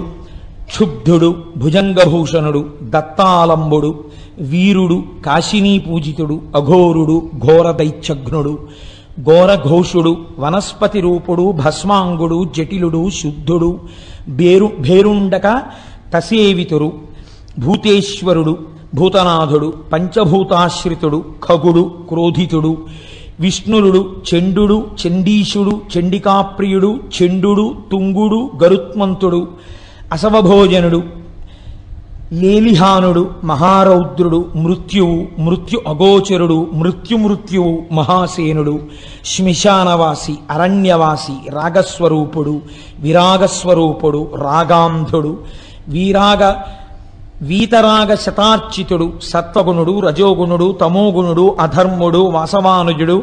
[0.66, 3.90] క్షుబ్ధుడు భుజంగభూషణుడు దత్తాలంబుడు
[4.42, 4.96] వీరుడు
[5.26, 8.52] కాశినీ పూజితుడు అఘోరుడు ఘోరదైత్యఘ్నుడు
[9.24, 13.70] ఘోరఘోషుడు వనస్పతి రూపుడు భస్మాంగుడు జటిలుడు శుద్ధుడు
[14.28, 15.46] బేరు భేరుండక
[16.14, 16.90] తసేవితురు
[17.58, 18.54] భూతేశ్వరుడు
[18.94, 22.72] భూతనాథుడు పంచభూతాశ్రితుడు ఖగుడు క్రోధితుడు
[23.38, 29.40] విష్ణురుడు చండుడు చండీశుడు చండికాప్రియుడు చండుడు తుంగుడు గరుత్మంతుడు
[30.12, 31.00] అసవభోజనుడు
[32.32, 38.74] లేలిహానుడు మహారౌద్రుడు మృత్యువు మృత్యు అగోచరుడు మృత్యుమృత్యువు మహాసేనుడు
[39.24, 42.54] శ్మశానవాసి అరణ్యవాసి రాగస్వరూపుడు
[42.98, 45.32] విరాగస్వరూపుడు రాగాంధుడు
[45.88, 46.42] వీరాగ
[47.42, 53.22] వీతరాగ శతార్చితుడు సత్వగుణుడు రజోగుణుడు తమోగుణుడు అధర్ముడు వాసవానుజుడు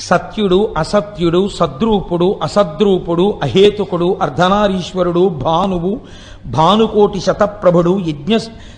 [0.00, 6.00] సత్యుడు అసత్యుడు సద్రూపుడు అసద్రూపుడు అహేతుకుడు అర్ధనారీశ్వరుడు భానువు
[6.46, 8.36] భానుకోటి శతప్రభుడు యజ్ఞ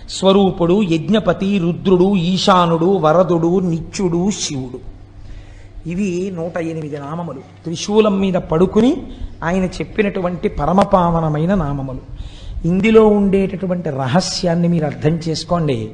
[0.09, 4.79] స్వరూపుడు యజ్ఞపతి రుద్రుడు ఈశానుడు వరదుడు నిత్యుడు శివుడు.
[5.89, 7.39] ఇవి నూట ఎనిమిది నామములు.
[7.39, 9.03] త్రిశూలం మీద పడుకుని
[9.43, 12.20] ఆయన చెప్పినటువంటి పరమపావనమైన నామములు.
[12.65, 15.89] ఇందులో ఉండేటటువంటి రహస్యాన్ని మీరు అర్థం చేసుకోండి.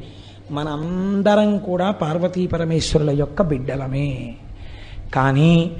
[0.52, 4.36] మనందరం కూడా పార్వతీ పరమేశ్వరుల యొక్క బిడ్డలమే.
[5.14, 5.72] కానీ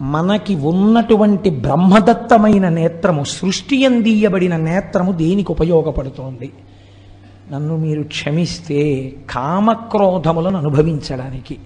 [0.00, 6.52] మనకి ఉన్నటువంటి బ్రహ్మదత్తమైన నేత్రము సృష్టి అందియబడిన నేత్రము దేనికి ఉపయోగపడుతోంది?
[7.52, 11.56] నన్ను మీరు క్షమిస్తే కామక్రోధములను అనుభవించడానికి.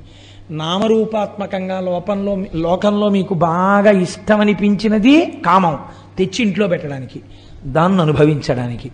[0.50, 5.78] నామరూపాత్మకంగా లోపంలో లోకంలో మీకు బాగా ఇష్టమనిపించినది కామం
[6.18, 7.20] తెచ్చి ఇంట్లో పెట్టడానికి.
[7.66, 8.90] దాన్ని అనుభవించడానికి.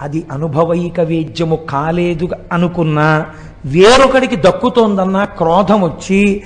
[0.00, 3.26] అది అనుభవైక వేద్యము కాలేదు అనుకున్నా
[3.64, 6.42] వేరొకడికి దక్కుతోందన్న క్రోధం వచ్చి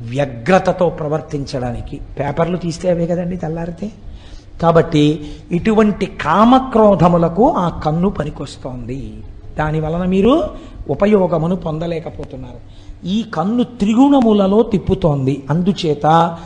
[0.00, 2.00] వ్యగ్రతతో ప్రవర్తించడానికి.
[2.18, 3.90] పేపర్లు తీస్తే అవే కదండి తెల్లారితే.
[4.62, 9.22] కాబట్టి ఇటువంటి కామక్రోధములకు ఆ కన్ను పనికొస్తోంది.
[9.58, 10.44] దాని వలన మీరు
[10.90, 12.88] ఉపయోగమును పొందలేకపోతున్నారు.
[13.06, 15.42] ఈ కన్ను త్రిగుణములలో తిప్పుతోంది.
[15.50, 16.36] అందుచేత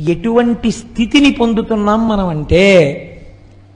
[0.00, 3.02] ఎటువంటి స్థితిని పొందుతున్నాం మనం అంటే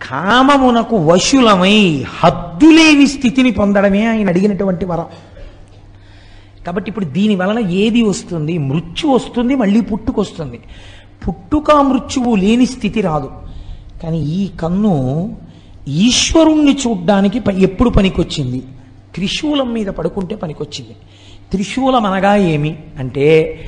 [0.03, 5.07] కామమునకు వశులమై హద్దులేని స్థితిని పొందడమే ఆయన అడిగినటువంటి వరం.
[6.67, 8.59] కాబట్టి ఇప్పుడు దీని వలన ఏది వస్తుంది?
[8.59, 10.61] మృత్యు వస్తుంది మళ్ళీ పుట్టుకొస్తుంది.
[11.29, 13.31] పుట్టుక మృత్యువు లేని స్థితి రాదు.
[14.03, 15.37] కానీ ఈ కన్ను
[15.89, 18.63] ఈశ్వరుణ్ణి చూడ్డానికి ఎప్పుడు పనికొచ్చింది?
[19.15, 20.97] త్రిశూలం మీద పడుకుంటే పనికొచ్చింది.
[21.51, 22.77] త్రిశూలం అనగా ఏమి?
[22.99, 23.59] అంటే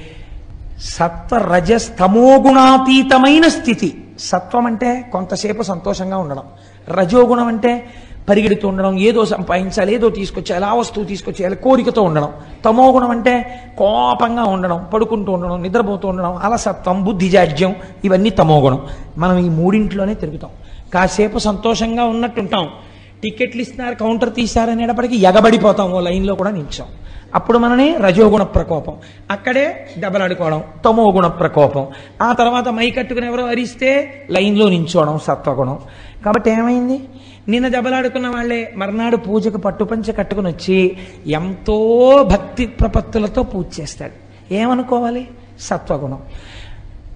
[0.83, 4.05] సత్వ రజస్ తమోగుణాతీతమైన స్థితి.
[4.19, 6.43] సత్వం అంటే కొంతసేపు సంతోషంగా ఉండడం.
[6.89, 7.89] రజోగుణం అంటే
[8.29, 8.99] పరిగెడుతూ ఉండడం.
[8.99, 12.33] ఏదో సంపాదించాలి ఏదో తీసుకొచ్చేయాలి ఆ వస్తువు తీసుకొచ్చేయాలి కోరికతో ఉండడం.
[12.65, 17.75] తమోగుణం అంటే కోపంగా ఉండడం పడుకుంటూ ఉండడం నిద్రపోతూ ఉండడం అలసత్వం బుద్ధిజాడ్యం
[18.05, 18.87] ఇవన్నీ తమోగుణం.
[19.19, 20.51] మనం ఈ మూడింట్లోనే తిరుగుతాం.
[20.95, 22.69] కాసేపు సంతోషంగా ఉన్నట్టుంటాం.
[23.23, 25.93] టికెట్లు ఇస్తున్నారు కౌంటర్ తీశారనేటప్పటికీ ఎగబడిపోతాం.
[25.93, 26.87] ఓ లైన్లో కూడా నిలిచాం.
[27.35, 28.97] అప్పుడు మనని రజోగుణ ప్రకోపం.
[29.31, 31.87] అక్కడే దెబ్బలాడుకోవడం తమో గుణ ప్రకోపం.
[32.23, 35.79] ఆ తర్వాత మై కట్టుకుని ఎవరో అరిస్తే లైన్లో నించోవడం సత్వగుణం.
[36.25, 37.01] కాబట్టి ఏమైంది?
[37.49, 44.55] నిన్న దెబ్బలాడుకున్న వాళ్ళే మర్నాడు పూజకు పట్టుపంచ కట్టుకుని వచ్చి ఎంతో భక్తి ప్రపత్తులతో పూజ చేస్తాడు.
[44.55, 45.29] ఏమనుకోవాలి?
[45.61, 46.19] సత్వగుణం.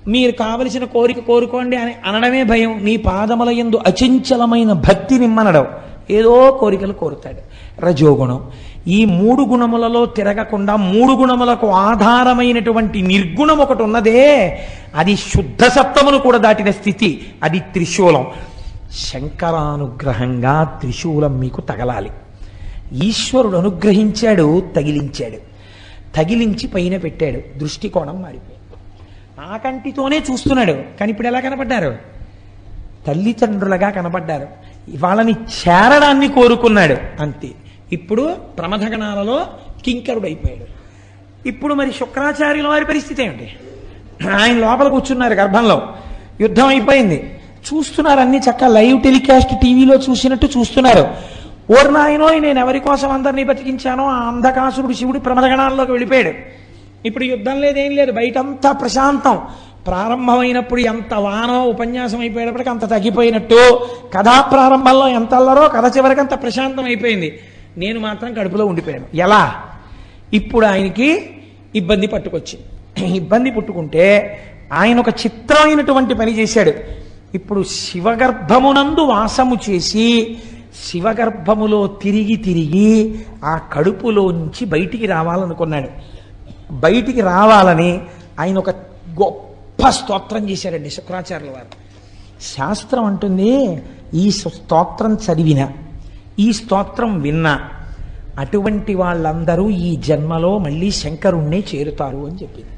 [0.09, 2.85] మీరు కావలసిన కోరిక కోరుకోండి అని అనడమే భయం.
[2.85, 5.67] నీ పాదముల ఎందు అచంచలమైన భక్తి నిమ్మనడం.
[6.11, 7.37] ఏదో కోరికలు కోరుతాడు.
[7.81, 8.51] రజోగుణం.
[8.89, 14.59] ఈ మూడు గుణములలో తిరగకుండా మూడు గుణములకు ఆధారమైనటువంటి నిర్గుణం ఒకటి ఉన్నదే
[14.95, 18.27] అది శుద్ధ సప్తమును కూడా దాటిన స్థితి అది త్రిశూలం.
[18.93, 22.11] శంకరానుగ్రహంగా త్రిశూలం మీకు తగలాలి.
[22.93, 25.57] ఈశ్వరుడు అనుగ్రహించాడు తగిలించాడు.
[26.17, 28.57] తగిలించి పైన పెట్టాడు దృష్టికోణం మారిపోయింది.
[29.41, 31.97] ఆ కంటితోనే చూస్తున్నాడు కానీ ఇప్పుడు ఎలా కనపడ్డారు?
[33.07, 34.47] తల్లిదండ్రులుగా కనపడ్డారు.
[34.99, 37.49] వాళ్ళని చేరడాన్ని కోరుకున్నాడు అంతే.
[37.93, 39.47] ఇప్పుడు ప్రమథగణాలలో
[39.85, 40.67] కింకరుడు అయిపోయాడు
[41.49, 43.57] ఇప్పుడు మరి శుక్రాచార్యుల వారి పరిస్థితి ఏమిటి?
[44.31, 45.95] ఆయన లోపల కూర్చున్నారు గర్భంలో.
[46.41, 47.41] యుద్ధం అయిపోయింది.
[47.75, 51.09] చూస్తున్నారు అన్ని చక్క లైవ్ టెలికాస్ట్ టీవీలో చూసినట్టు చూస్తున్నారు.
[51.71, 56.33] ఓర్ నాయనో నేను ఎవరి కోసం అందరినీ బతికించానో ఆ అంధకాసురుడు శివుడు ప్రమదగణాల్లోకి వెళ్ళిపోయాడు.
[57.07, 59.43] ఇప్పుడు యుద్ధం లేదేం లేదు బయటంతా ప్రశాంతం.
[59.87, 63.87] ప్రారంభమైనప్పుడు ఎంత వానో ఉపన్యాసం అయిపోయేటప్పటికి అంత తగ్గిపోయినట్టు.
[64.15, 67.39] కథా ప్రారంభంలో ఎంత అల్లరో కథ చివరికి అంత ప్రశాంతం అయిపోయింది
[67.77, 69.05] నేను మాత్రం కడుపులో ఉండిపోయాను.
[69.15, 69.63] ఎలా?
[70.35, 71.31] ఇప్పుడు ఆయనకి
[71.75, 73.17] ఇబ్బంది పట్టుకొచ్చింది.
[73.17, 74.39] ఇబ్బంది పుట్టుకుంటే
[74.73, 76.73] ఆయన ఒక చిత్రమైనటువంటి పని చేశాడు.
[77.35, 80.39] ఇప్పుడు శివగర్భమునందు వాసము చేసి
[80.85, 85.89] శివగర్భములో తిరిగి తిరిగి ఆ కడుపులోంచి బయటికి రావాలనుకున్నాడు.
[86.73, 88.01] బయటికి రావాలని
[88.41, 88.71] ఆయన ఒక
[89.23, 91.87] గొప్ప స్తోత్రం చేశారండి శుక్రాచార్యుల వారు.
[92.43, 93.83] శాస్త్రం అంటుంది
[94.15, 95.69] ఈ స్తోత్రం చదివిన
[96.39, 97.61] ఈ స్తోత్రం విన్నా
[98.39, 102.71] అటువంటి వాళ్ళందరూ ఈ జన్మలో మళ్ళీ శంకరుణ్ణే చేరుతారు అని చెప్పింది.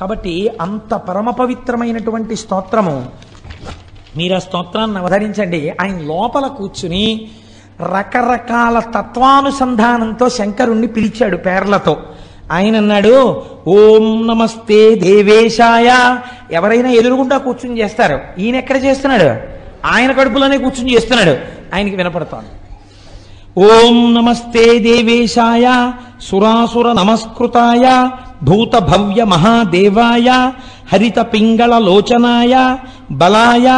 [0.00, 3.06] కాబట్టి అంత పరమ పవిత్రమైనటువంటి స్తోత్రము.
[4.16, 7.28] మీరు ఆ స్తోత్రాన్ని అవధరించండి ఆయన లోపల కూర్చుని
[7.80, 11.96] రకరకాల తత్వానుసంధానంతో శంకరుణ్ణి పిలిచాడు పేర్లతో.
[12.52, 16.16] ఆయన అన్నాడు ఓం నమస్తే దేవేశాయ.
[16.52, 18.20] ఎవరైనా ఎదురుగుండా కూర్చుని చేస్తారు.
[18.38, 19.24] ఈయన ఎక్కడ చేస్తున్నాడు?
[19.86, 21.36] ఆయన కడుపులోనే కూర్చుని చేస్తున్నాడు.
[21.74, 22.61] ఆయనకి వినపడతాను
[23.56, 28.08] ఓం నమస్తే దేవేశాయ సురాసుర నమస్కృతాయ
[28.42, 30.52] భూత భవ్య మహాదేవాయ
[30.92, 32.76] హరిత పింగళ లోచనాయ
[33.12, 33.68] బలాయ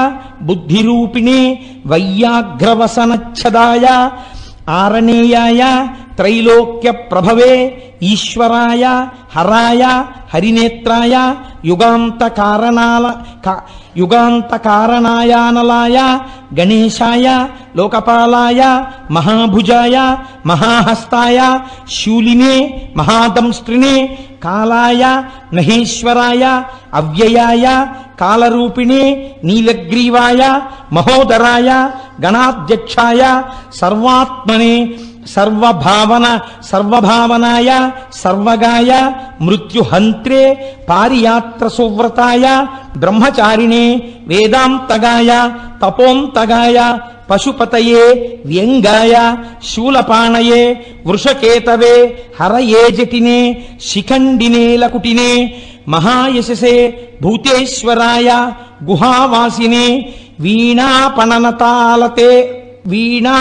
[0.42, 3.86] బుద్ధిరూపిణే వయ్యాగ్రవసనచ్ఛదాయ
[4.74, 5.62] ఆరణేయాయ
[6.16, 10.04] త్రైలోక్య ప్రభవే ఈశ్వరాయ హరాయ
[10.34, 13.06] హరినేత్రాయ యుగాంత కారణాల
[13.96, 16.18] యుగాంతకారణాయానలాయ
[16.58, 18.62] గణేశాయ లోకపాలాయ
[19.10, 20.16] మహాభుజాయ
[20.46, 21.40] మహాహస్తాయ
[21.98, 25.04] శూలినే మహాదంస్త్రినే కాలాయ
[25.52, 26.44] మహేశ్వరాయ
[26.94, 27.86] అవ్యయాయ
[28.20, 30.42] కాలరూపిణే నీలగ్రీవాయ
[30.92, 31.70] మహోదరాయ
[32.24, 33.42] గణాధ్యక్షాయ
[33.80, 34.74] సర్వాత్మనే
[35.32, 36.26] సర్వభావన
[36.70, 37.70] సర్వభావనాయ
[38.22, 38.90] సర్వగాయ
[39.40, 40.42] మృత్యుహంత్రే
[40.88, 42.44] పారియాత్ర సువ్రతాయ
[42.98, 43.86] బ్రహ్మచారిణే
[44.28, 45.30] వేదాంతగాయ
[45.82, 46.78] తపోంతగాయ
[47.30, 48.04] పశుపతయే
[48.46, 49.14] వ్యంగాయ
[49.68, 50.62] శూలపాణయే
[51.06, 51.96] వృషకేతవే
[52.40, 53.40] హరయే జటినే
[53.88, 55.30] శిఖండినే లకుటినే
[55.88, 56.76] మహాయశసే
[57.22, 58.28] భూతేశ్వరాయ
[58.84, 59.86] గుహావాసినే
[60.44, 62.30] వీణాపణనతాలతే
[62.86, 63.36] వీణా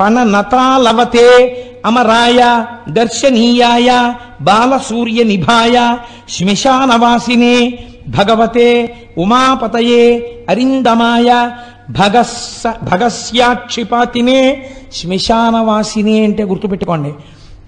[0.00, 5.96] పననతాలవతే అమరాయ దర్శనీయాయ బాలసూర్య నిభాయ
[6.28, 7.78] శ్మశానవాసినే
[8.08, 11.50] భగవతే ఉమాపతయే అరిందమాయ
[11.90, 17.12] భగస్స భగస్యాక్షిపాతినే శ్మశానవాసినే అంటే గుర్తుపెట్టుకోండి.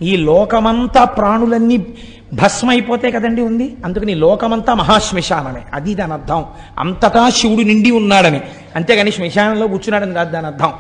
[0.05, 1.87] ఈ లోకమంతా ప్రాణులన్నీ
[2.35, 3.77] భస్మైపోతే కదండి ఉంది?
[3.85, 5.63] అందుకని లోకమంతా మహాశ్మశానమే.
[5.75, 6.45] అది దాని అర్థం
[6.79, 8.41] అంతటా శివుడు నిండి ఉన్నాడని.
[8.77, 10.73] అంతేగాని శ్మశానంలో కూర్చున్నాడని కాదు దాని అర్థం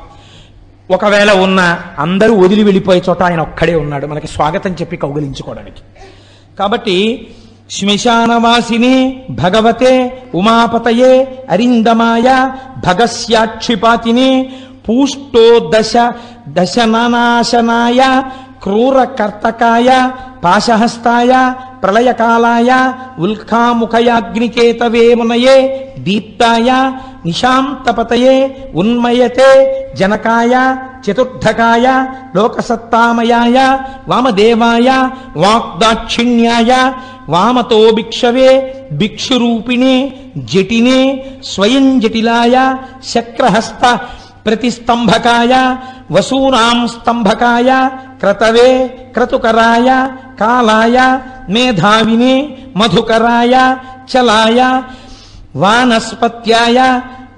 [0.96, 1.60] ఒకవేళ ఉన్న
[2.04, 4.04] అందరూ వదిలి వెళ్ళిపోయే చోట ఆయన ఒక్కడే ఉన్నాడు.
[4.12, 5.82] మనకి స్వాగతం చెప్పి కౌగిలించుకోవడానికి.
[6.58, 6.96] కాబట్టి
[7.76, 8.94] శ్మశానవాసిని
[9.42, 9.92] భగవతే
[10.40, 11.12] ఉమాపతయే
[11.54, 12.28] అరిందమాయ
[12.86, 14.30] భగస్యాక్షిపాతిని
[14.86, 15.94] పూష్టో దశ
[16.56, 18.00] దశనానాశనాయ
[18.64, 19.88] క్రూరకర్తకాయ
[20.44, 21.32] పాశహస్తాయ
[21.82, 22.70] ప్రళయకాలాయ
[23.24, 25.56] ఉల్కాముఖయాగ్నికేతవేమునయే
[26.06, 26.68] దీప్తాయ
[27.26, 28.34] నిశాంతపతయే
[28.74, 29.50] ఉన్మయతే
[29.98, 30.54] జనకాయ
[31.04, 31.86] చతుర్థకాయ
[32.36, 33.56] లోకసత్తామయాయ
[34.08, 34.88] వామదేవాయ
[35.44, 36.72] వాగ్దాక్షిణ్యాయ
[37.28, 38.50] వామతో భిక్షవే
[39.00, 39.96] భిక్షురూపిణే
[40.52, 41.00] జటినే
[41.44, 42.56] స్వయం జటిలాయ
[43.12, 43.84] శక్రహస్త
[44.46, 45.52] ప్రతిస్తంభకాయ
[46.10, 47.70] వసూనాం స్తంభకాయ
[48.20, 48.70] క్రతవే
[49.14, 49.88] క్రతుకరాయ
[50.40, 50.98] కాలాయ
[51.48, 52.34] మేధావినే
[52.76, 53.54] మధుకరాయ
[54.12, 54.60] చలాయ
[55.62, 56.78] వానస్పత్యాయ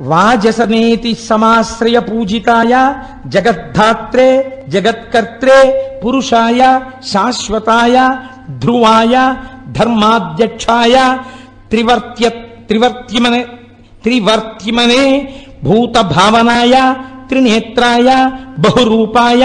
[0.01, 2.83] वाजसनेति समाश्रय पूजिताया,
[3.27, 4.29] जगद्धात्रे,
[4.69, 5.59] जगत्कर्त्रे,
[6.03, 6.61] पुरुषाय,
[7.05, 7.97] शाश्वताय,
[8.61, 9.15] ध्रुवाय,
[9.73, 10.97] धर्माध्यक्षाय,
[11.71, 12.29] त्रिवर्त्य
[12.69, 13.43] त्रिवर्त्यमने
[14.05, 15.05] त्रिवर्त्यमने
[15.65, 16.75] भूत भावनाय
[17.29, 18.09] त्रिनेत्राय,
[18.59, 19.43] बहुरूपाय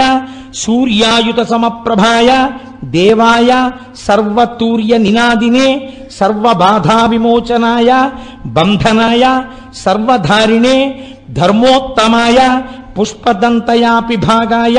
[0.54, 2.48] సూర్యాయుత సమప్రభాయ
[2.84, 3.70] దేవాయ
[4.06, 8.10] సర్వతూర్య నినాదినే సర్వబాధా విమోచనాయ
[8.46, 9.42] బంధనాయ
[9.84, 12.62] సర్వధారిణే ధర్మోత్తమాయ
[12.98, 14.78] పుష్పదంతయాపి భాగాయ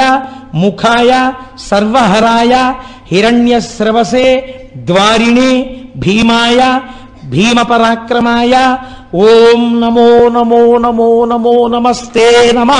[0.54, 2.74] ముఖాయ సర్వహరాయ
[3.12, 5.52] హిరణ్యస్రవసే ద్వారిణే
[5.96, 6.80] భీమాయ
[7.30, 8.54] భీమపరాక్రమాయ.
[9.16, 12.72] ఓం నమో నమో నమో నమో నమస్తే నమ.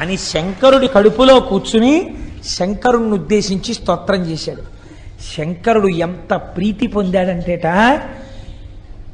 [0.00, 4.62] అని శంకరుడి కడుపులో కూర్చుని శంకరుణ్ణి ఉద్దేశించి స్తోత్రం చేశాడు.
[5.36, 7.66] శంకరుడు ఎంత ప్రీతి పొందాడంటేట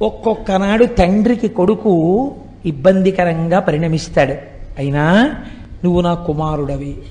[0.03, 2.35] ఒక్కొక్కనాడు తండ్రికి కొడుకు
[2.67, 4.33] ఇబ్బందికరంగా పరిణమిస్తాడు.
[4.79, 5.35] అయినా
[5.85, 7.03] నువ్వు నా కుమారుడవి.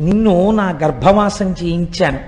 [0.00, 2.18] నిన్ను నా గర్భవాసం చేయించాను.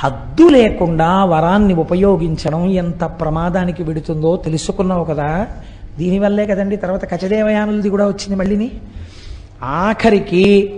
[0.00, 5.46] హద్దు లేకుండా వరాన్ని ఉపయోగించడం ఎంత ప్రమాదానికి విడుతుందో తెలుసుకున్నావు కదా.
[5.98, 8.70] దీనివల్లే కదండి తర్వాత కచదేవయానులది కూడా వచ్చింది మళ్ళీని.
[9.62, 10.72] ఆఖరికి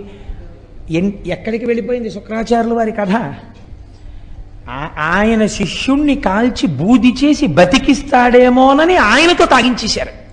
[0.91, 3.33] ఎన్- ఎక్కడికి వెళ్ళిపోయింది శుక్రాచార్యుల వారి కథ?
[4.69, 10.25] ఆ- ఆయన శిష్యుణ్ణి కాల్చి బూది చేసి బతికిస్తాడేమోనని ఆయనతో తాగించేశారు.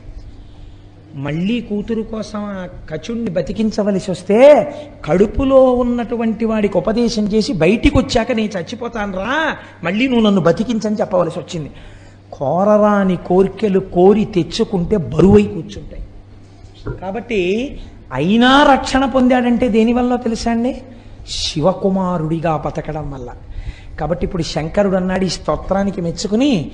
[1.14, 4.74] మళ్ళీ కూతురు కోసం ఆ కచుణ్ణి బతికించవలసి వస్తే
[5.04, 11.38] కడుపులో ఉన్నటువంటి వాడికి ఉపదేశం చేసి బయటికి వచ్చాక నేను చచ్చిపోతాను రా మళ్ళీ నువ్వు నన్ను బతికించని చెప్పవలసి
[11.38, 11.70] వచ్చింది.
[12.32, 16.02] కోరరాని కోరికలు కోరి తెచ్చుకుంటే బరువై కూర్చుంటాయి.
[17.00, 17.80] కాబట్టి
[18.12, 20.72] అయినా రక్షణ పొందాడంటే దేనివల్ల తెలుసా అండి
[21.30, 23.30] శివకుమారుడిగా బతకడం వల్ల.
[24.00, 26.72] కాబట్టి ఇప్పుడు శంకరుడు అన్నాడు ఈ స్తోత్రానికి మెచ్చుకుని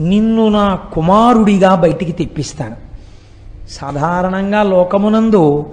[0.00, 2.76] నిన్ను నా కుమారుడిగా బయటికి తెప్పిస్తాను.
[3.70, 5.66] సాధారణంగా లోకమునందు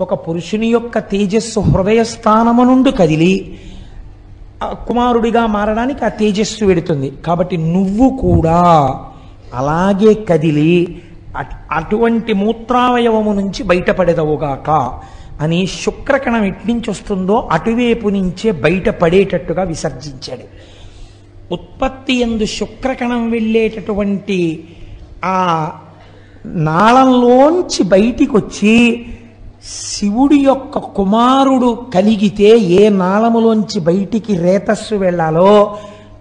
[0.00, 3.58] ఒక పురుషుని యొక్క తేజస్సు హృదయస్థానము నుండి కదిలి
[4.62, 7.08] కుమారుడిగా మారడానికి ఆ తేజస్సు వెడుతుంది.
[7.26, 8.60] కాబట్టి నువ్వు కూడా
[9.54, 11.02] అలాగే కదిలి
[11.70, 14.70] అటువంటి మూత్రావయవము నుంచి బయటపడేదవుగాక
[15.40, 20.46] అని శుక్రకణం ఎట్నుంచి వస్తుందో అటువైపు నుంచే బయటపడేటట్టుగా విసర్జించాడు.
[21.54, 24.68] ఉత్పత్తి ఎందు శుక్రకణం వెళ్ళేటటువంటి
[25.24, 25.70] ఆ
[26.46, 29.06] నాళంలోంచి బయటికి వచ్చి
[29.64, 35.78] శివుడి యొక్క కుమారుడు కలిగితే ఏ నాళములోంచి బయటికి రేతస్సు వెళ్ళాలో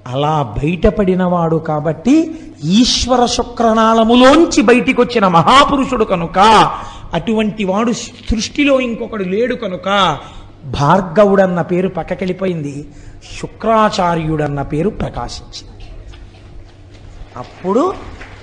[0.07, 2.31] అలా బయటపడినవాడు కాబట్టి
[2.63, 6.39] ఈశ్వర శుక్రనాళములోంచి బయటికి వచ్చిన మహాపురుషుడు కనుక
[7.13, 10.17] అటువంటి వాడు సృష్టిలో ఇంకొకడు లేడు కనుక
[10.65, 12.87] భార్గవుడన్న పేరు పక్కకెళ్ళిపోయింది
[13.41, 15.85] శుక్రాచార్యుడన్న పేరు ప్రకాశించింది.
[17.37, 17.93] అప్పుడు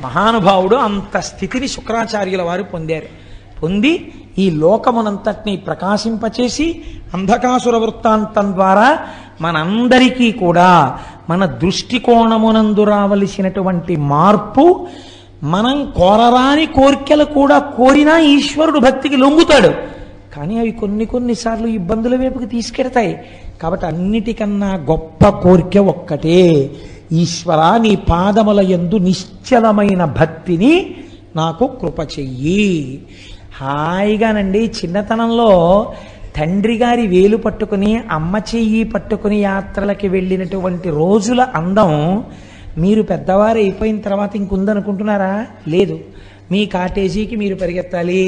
[0.03, 3.29] మహానుభావుడు అంత స్థితిని శుక్రాచార్యుల వారు పొందారు.
[3.63, 6.83] పొంది ఈ లోకమునంతటినీ ప్రకాశింపచేసి
[7.15, 8.99] అంధకాసుర వృత్తాంతం ద్వారా
[9.41, 10.99] మనందరికీ కూడా
[11.31, 14.87] మన దృష్టికోణమునందు రావలసినటువంటి మార్పు
[15.43, 19.99] మనం కోరరాని కోరికలు కూడా కోరినా ఈశ్వరుడు భక్తికి లొంగుతాడు.
[20.37, 23.21] కానీ అవి కొన్ని కొన్నిసార్లు ఇబ్బందుల వైపుకి తీసుకెడతాయి
[23.63, 26.71] కాబట్టి అన్నిటికన్నా గొప్ప కోరిక ఒక్కటే.
[27.13, 30.97] ఈశ్వర నీ పాదముల ఎందు నిశ్చలమైన భక్తిని
[31.37, 33.03] నాకు కృప చెయ్యి.
[33.61, 35.51] హాయిగానండి చిన్నతనంలో
[36.39, 41.93] తండ్రి గారి వేలు పట్టుకుని అమ్మ చెయ్యి పట్టుకుని యాత్రలకి వెళ్ళినటువంటి రోజుల అందం
[42.79, 45.47] మీరు పెద్దవారు అయిపోయిన తర్వాత ఇంకుందనుకుంటున్నారా?
[45.69, 45.97] లేదు.
[46.51, 48.21] మీ కాటేజీకి మీరు పరిగెత్తాలి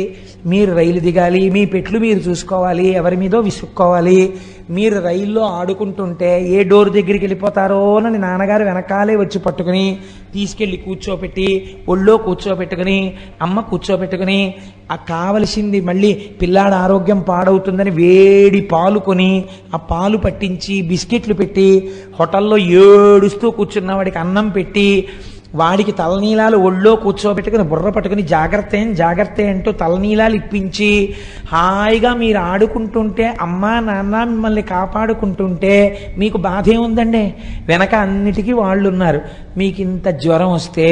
[0.46, 4.20] మీరు రైలు దిగాలి మీ పెట్లు మీరు చూసుకోవాలి ఎవరి మీదో విసుక్కోవాలి.
[4.70, 9.86] మీరు రైల్లో ఆడుకుంటుంటే ఏ డోర్ దగ్గరికి వెళ్ళిపోతారో అని నాన్నగారు వెనకాలే వచ్చి పట్టుకుని
[10.32, 11.46] తీసుకెళ్ళి కూర్చోపెట్టి
[11.88, 12.98] ఒళ్ళో కూర్చోపెట్టుకుని
[13.42, 14.38] అమ్మ కూర్చోపెట్టుకుని
[14.90, 19.30] ఆ కావలసింది మళ్ళీ పిల్లాడ ఆరోగ్యం పాడవుతుందని వేడి పాలు కొని
[19.74, 21.68] ఆ పాలు పట్టించి బిస్కెట్లు పెట్టి
[22.20, 24.88] హోటల్లో ఏడుస్తూ కూర్చున్న వాడికి అన్నం పెట్టి
[25.54, 30.90] వాడికి తలనీలాలు ఒళ్ళో కూర్చోబెట్టుకుని బుర్ర పట్టుకుని జాగ్రత్త ఏం జాగ్రత్త అంటూ తలనీలాలు ఇప్పించి
[31.48, 35.74] హాయిగా మీరు ఆడుకుంటుంటే అమ్మా నాన్న మిమ్మల్ని కాపాడుకుంటుంటే
[36.18, 37.24] మీకు బాధ ఏముందండి
[37.68, 39.22] వెనక అన్నిటికీ వాళ్ళు ఉన్నారు
[39.56, 40.86] మీకు ఇంత జ్వరం వస్తే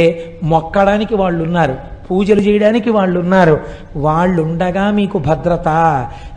[0.44, 1.76] మొక్కడానికి వాళ్ళు ఉన్నారు
[2.10, 3.60] పూజలు చేయడానికి వాళ్ళు ఉన్నారు
[3.96, 5.68] వాళ్ళు ఉండగా మీకు భద్రత.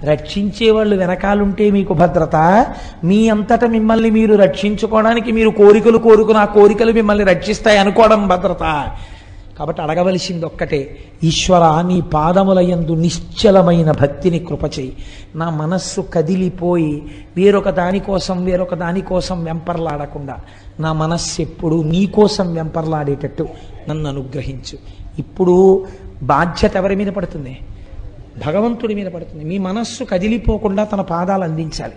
[0.03, 2.65] రక్షించే వాళ్ళు వెనకాలుంటే మీకు భద్రత.
[3.03, 8.91] మీ అంతట మిమ్మల్ని మీరు రక్షించుకోవడానికి మీరు కోరికలు కోరుకున్న ఆ కోరికలు మిమ్మల్ని రక్షిస్తాయి అనుకోవడం భద్రత.
[9.59, 10.97] కాబట్టి అడగవలసింది ఒక్కటే.
[11.24, 14.93] ఈశ్వర నీ పాదముల యందు నిశ్చలమైన భక్తిని కృపచేయి
[15.36, 17.03] నా మనస్సు కదిలిపోయి
[17.38, 20.38] వేరొక దానికోసం వేరొక దానికోసం వెంపర్లాడకుండా
[20.80, 23.47] నా మనస్సు ఎప్పుడు నీకోసం వెంపర్లాడేటట్టు
[23.89, 25.01] నన్ను అనుగ్రహించు.
[25.22, 25.86] ఇప్పుడు
[26.24, 27.57] బాధ్యత ఎవరి మీద పడుతుంది?
[28.45, 29.43] భగవంతుడి మీద పడుతుంది.
[29.43, 31.93] మీ మనస్సు కదిలిపోకుండా తన పాదాలు అందించాలి.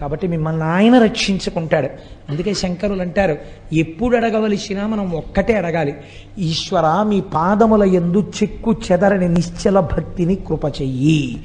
[0.00, 1.88] కాబట్టి మిమ్మల్ని ఆయన రక్షించుకుంటాడు.
[2.28, 3.38] అందుకే శంకరులు అంటారు
[3.72, 5.94] ఎప్పుడు అడగవలసినా మనం ఒక్కటే అడగాలి.
[6.38, 11.44] ఈశ్వర మీ పాదముల ఎందు చెక్కు చెదరని నిశ్చల భక్తిని కృప చెయ్యి.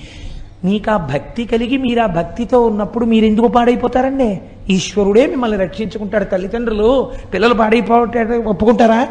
[0.63, 4.41] మీకు ఆ భక్తి కలిగి మీరు ఆ భక్తితో ఉన్నప్పుడు మీరు ఎందుకు పాడైపోతారండి?
[4.69, 7.11] ఈశ్వరుడే మిమ్మల్ని రక్షించుకుంటాడు తల్లిదండ్రులు.
[7.34, 9.07] పిల్లలు పాడైపోతాడు ఒప్పుకుంటారా?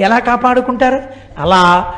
[0.00, 1.00] ఎలా కాపాడుకుంటారు?
[1.38, 1.94] అలా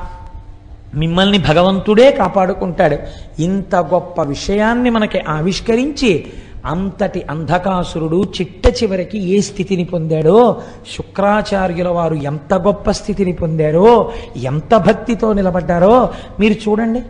[0.94, 2.98] మిమ్మల్ని భగవంతుడే కాపాడుకుంటాడు.
[3.42, 6.26] ఇంత గొప్ప విషయాన్ని మనకి ఆవిష్కరించి
[6.66, 10.62] అంతటి అంధకాసురుడు చిట్ట చివరికి ఏ స్థితిని పొందాడో?
[10.96, 14.12] శుక్రాచార్యుల వారు ఎంత గొప్ప స్థితిని పొందారో?
[14.36, 16.10] ఎంత భక్తితో నిలబడ్డారో?
[16.40, 17.02] మీరు చూడండి.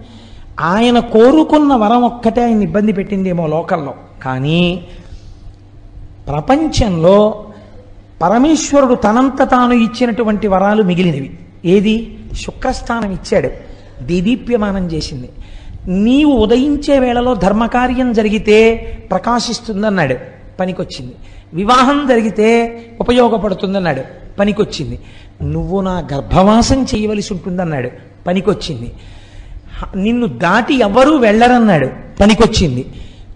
[0.60, 4.84] ఆయన కోరుకున్న వరం ఒక్కటే ఆయన ఇబ్బంది పెట్టిందేమో లోకల్లో కానీ
[6.28, 7.44] ప్రపంచంలో
[8.22, 11.38] పరమేశ్వరుడు తనంత తాను ఇచ్చినటువంటి వరాలు మిగిలినవి.
[11.64, 12.18] ఏది?
[12.34, 13.50] శుక్రస్థానం ఇచ్చాడు.
[14.02, 15.28] దీదీప్యమానం చేసింది.
[15.88, 18.74] నీవు ఉదయించే వేళలో ధర్మకార్యం జరిగితే
[19.10, 20.16] ప్రకాశిస్తుందన్నాడు.
[20.60, 21.14] పనికొచ్చింది.
[21.54, 24.02] వివాహం జరిగితే ఉపయోగపడుతుందన్నాడు.
[24.38, 25.00] పనికొచ్చింది.
[25.42, 27.90] నువ్వు నా గర్భవాసం చేయవలసి ఉంటుందన్నాడు.
[28.26, 28.92] పనికొచ్చింది.
[29.96, 31.90] నిన్ను దాటి ఎవ్వరూ వెళ్ళరన్నాడు.
[32.20, 32.86] పనికొచ్చింది.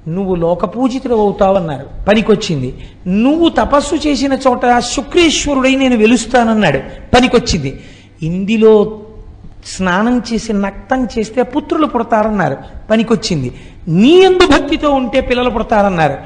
[0.08, 1.86] నువ్వు లోకపూజితుడు అవుతావన్నారు.
[2.08, 2.74] పనికొచ్చింది.
[3.06, 6.78] నువ్వు తపస్సు చేసిన చోట శుక్రేశ్వరుడై నేను వెలుస్తానన్నాడు.
[7.14, 7.80] పనికొచ్చింది.
[8.22, 9.00] ఇందులో
[9.66, 12.56] స్నానం చేసి నక్తం చేస్తే పుత్రులు పుడతారన్నారు.
[12.90, 13.54] పనికొచ్చింది.
[13.88, 16.18] నీ ఎందు భక్తితో ఉంటే పిల్లలు పుడతారన్నారు.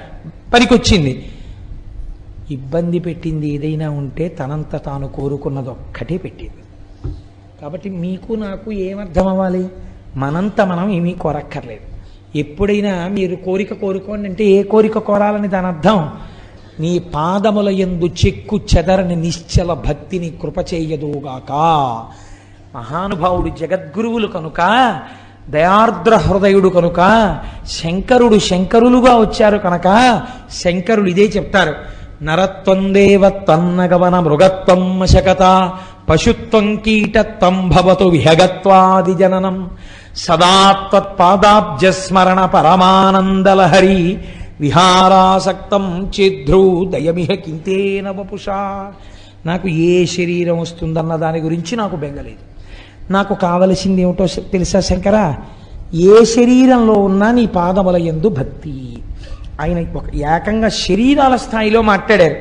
[0.55, 1.33] పనికొచ్చింది.
[2.51, 6.55] ఇబ్బంది పెట్టింది ఏదైనా ఉంటే తనంత తాను కోరుకున్నది ఒక్కటే పెట్టింది.
[7.63, 9.69] కాబట్టి మీకు నాకు ఏమర్థం అవ్వాలి?
[10.17, 11.92] మనంత మనం ఏమీ కోరక్కర్లేదు.
[12.37, 16.11] ఎప్పుడైనా మీరు కోరిక కోరుకోండి అంటే ఏ కోరిక కోరాలని దాని అర్థం?
[16.81, 21.53] నీ పాదముల యందు చెక్కు చెదరని నిశ్చల భక్తిని కృపచేయదుగాక
[22.75, 25.01] మహానుభావుడు జగద్గురువులు కనుక
[25.49, 30.23] దయార్ద్ర హృదయుడు కనుక శంకరుడు శంకరులుగా వచ్చారు కనుక
[30.65, 31.75] శంకరులు ఇదే చెప్తారు.
[32.25, 35.73] నరత్వందేవ తన్నగవన మృగత్వం శకత
[36.09, 39.71] పశుత్వం కీటత్వం భవతు విహగత్వాది జననం.
[40.17, 44.19] సదా తత్పాదాబ్జస్మరణ పరమానందలహరి
[44.61, 48.93] విహారాసక్తం చిద్రూ దయమిహ కింతేన వపుషా.
[49.47, 52.53] నాకు ఏ శరీరం వస్తుందన్న దాని గురించి నాకు బెంగలేదు
[53.13, 55.35] నాకు కావలసింది ఏమిటో తెలుసా శంకర?
[55.95, 58.99] ఏ శరీరంలో ఉన్నా నీ పాదముల ఎందు భక్తి.
[59.61, 62.37] ఆయన ఒక ఏకంగా శరీరాల స్థాయిలో మాట్లాడారు.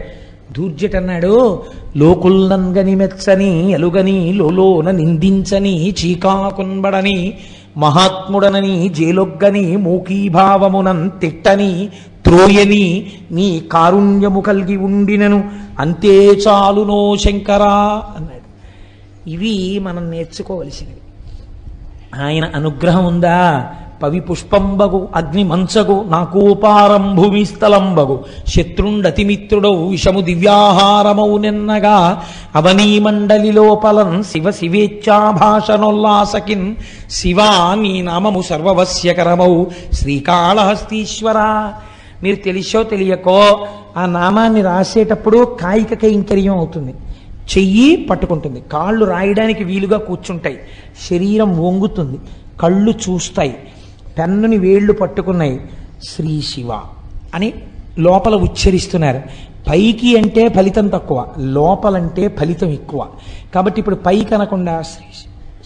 [0.58, 1.62] దూర్జట్ అన్నాడు
[1.98, 7.38] లోకుల్నంగని మెచ్చని ఎలుగని లోలోన నిందించని చీకాకున్బడని
[7.78, 11.90] మహాత్ముడనని జేలొగ్గని మూకీభావమునం తిట్టని
[12.24, 18.42] త్రోయని నీ కారుణ్యము కలిగి ఉండినను అంతే చాలునో శంకరా అన్నాడు.
[19.30, 20.96] ఇవి మనం నేర్చుకోవలసినవి.
[22.24, 23.72] ఆయన అనుగ్రహం ఉందా?
[24.04, 28.20] పవి పుష్పంబగు అగ్ని మంచగు నాకోపారం భూమి స్థలంబగు.
[28.48, 32.24] శత్రుండతిమిత్రుడౌ విషము దివ్యాహారమౌ నిన్నగా
[32.56, 36.76] అవనీ మండలి లోపలం శివ శివేచ్ఛాభాషణోల్లాసకిన్
[37.10, 41.72] శివా నీ నామము సర్వవస్యకరమౌ శ్రీకాళహస్తీశ్వర
[42.24, 46.94] మీరు తెలిసో తెలియకో ఆ నామాన్ని రాసేటప్పుడు కాయిక కైంకర్యం అవుతుంది.
[47.58, 48.64] చెయ్యి పట్టుకుంటుంది.
[48.72, 50.58] కాళ్ళు రాయడానికి వీలుగా కూర్చుంటాయి.
[51.10, 52.18] శరీరం వంగుతుంది.
[52.60, 53.58] కళ్ళు చూస్తాయి.
[54.22, 55.60] పెన్నుని వేళ్ళు పట్టుకున్నాయి.
[56.04, 56.72] శ్రీ శివ
[57.36, 57.54] అని
[58.00, 59.22] లోపల ఉచ్చరిస్తున్నారు.
[59.70, 63.08] పైకి అంటే ఫలితం తక్కువ లోపలంటే ఫలితం ఎక్కువ.
[63.56, 65.06] కాబట్టి ఇప్పుడు పైకి అనకుండా శ్రీ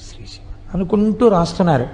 [0.07, 1.87] శ్రీ శివ అనుకుంటూ రాస్తున్నారు.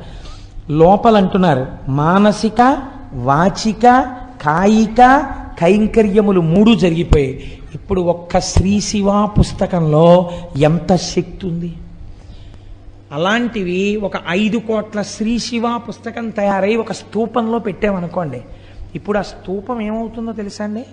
[0.69, 2.77] లోపలంటున్నారు మానసిక
[3.13, 3.85] వాచిక
[4.41, 5.01] కాయిక
[5.59, 7.59] కైంకర్యములు మూడు జరిగిపోయాయి.
[7.75, 11.73] ఇప్పుడు ఒక్క శ్రీశివ పుస్తకంలో ఎంత శక్తి ఉంది?
[13.11, 18.41] అలాంటివి ఒక ఐదు కోట్ల శ్రీ శివ పుస్తకం తయారై ఒక స్తూపంలో పెట్టామనుకోండి
[18.95, 20.85] ఇప్పుడు ఆ స్తూపం ఏమవుతుందో తెలుసా అండి?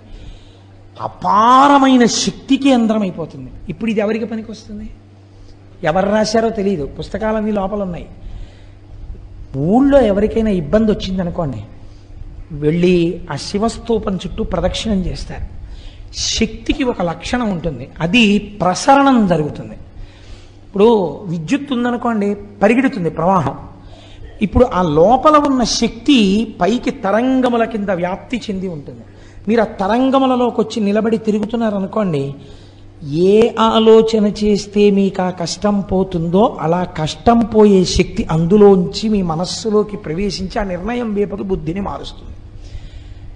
[1.01, 4.89] అపారమైన శక్తికి కేంద్రం అయిపోతుంది ఇప్పుడు ఇది ఎవరికి పనికి వస్తుంది
[5.83, 8.07] ఎవరు రాశారో తెలియదు పుస్తకాలన్నీ లోపల ఉన్నాయి
[9.57, 11.63] ఊళ్ళో ఎవరికైనా ఇబ్బంది వచ్చిందనుకోండి
[12.51, 15.45] వెళ్ళి ఆ శివస్తూపం చుట్టూ ప్రదక్షిణం చేస్తారు.
[16.17, 17.89] శక్తికి ఒక లక్షణం ఉంటుంది.
[17.99, 19.77] అది ప్రసరణం జరుగుతుంది.
[20.69, 23.57] ఇప్పుడు విద్యుత్ ఉందనుకోండి పరిగెడుతుంది ప్రవాహం.
[24.41, 28.99] ఇప్పుడు ఆ లోపల ఉన్న శక్తి పైకి తరంగముల కింద వ్యాప్తి చెంది ఉంటుంది.
[29.47, 32.35] మీరు ఆ తరంగములలోకి వచ్చి నిలబడి తిరుగుతున్నారనుకోండి
[33.11, 40.59] ఏ ఆలోచన చేస్తే మీకు ఆ కష్టం పోతుందో అలా కష్టం పోయే శక్తి అందులోంచి మీ మనస్సులోకి ప్రవేశించి
[40.59, 42.35] ఆ నిర్ణయం వేపకు బుద్ధిని మారుస్తుంది.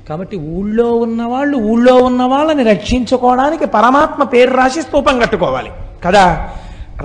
[0.09, 5.69] కాబట్టి ఊళ్ళో ఉన్నవాళ్ళు ఊళ్ళో ఉన్న వాళ్ళని రక్షించుకోవడానికి పరమాత్మ పేరు రాసి స్తూపం కట్టుకోవాలి.
[6.03, 6.49] కదా?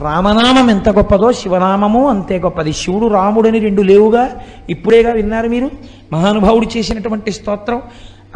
[0.03, 2.72] రామనామం ఎంత గొప్పదో శివనామము అంతే గొప్పది.
[2.72, 4.40] శివుడు రాముడని రెండు లేవుగా
[4.70, 5.70] ఇప్పుడేగా విన్నారు మీరు?
[6.12, 7.82] మహానుభావుడు చేసినటువంటి స్తోత్రం.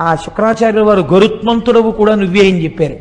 [0.00, 2.96] ఆ శుక్రాచార్యుల వారు గరుత్మంతుడవు కూడా నువ్వే అని చెప్పారు.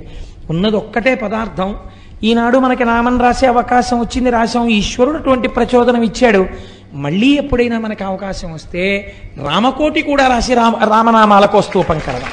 [0.49, 1.75] ఉన్నది ఒక్కటే పదార్థం.
[2.23, 6.45] ఈనాడు మనకి నామం రాసే అవకాశం వచ్చింది రాసాం ఈశ్వరుడు అటువంటి ప్రచోదనం ఇచ్చాడు.
[6.93, 9.13] మళ్ళీ ఎప్పుడైనా మనకి అవకాశం వస్తే
[9.47, 12.31] రామకోటి కూడా రాసి రామ రామనామాలకు స్తూపం కలదాం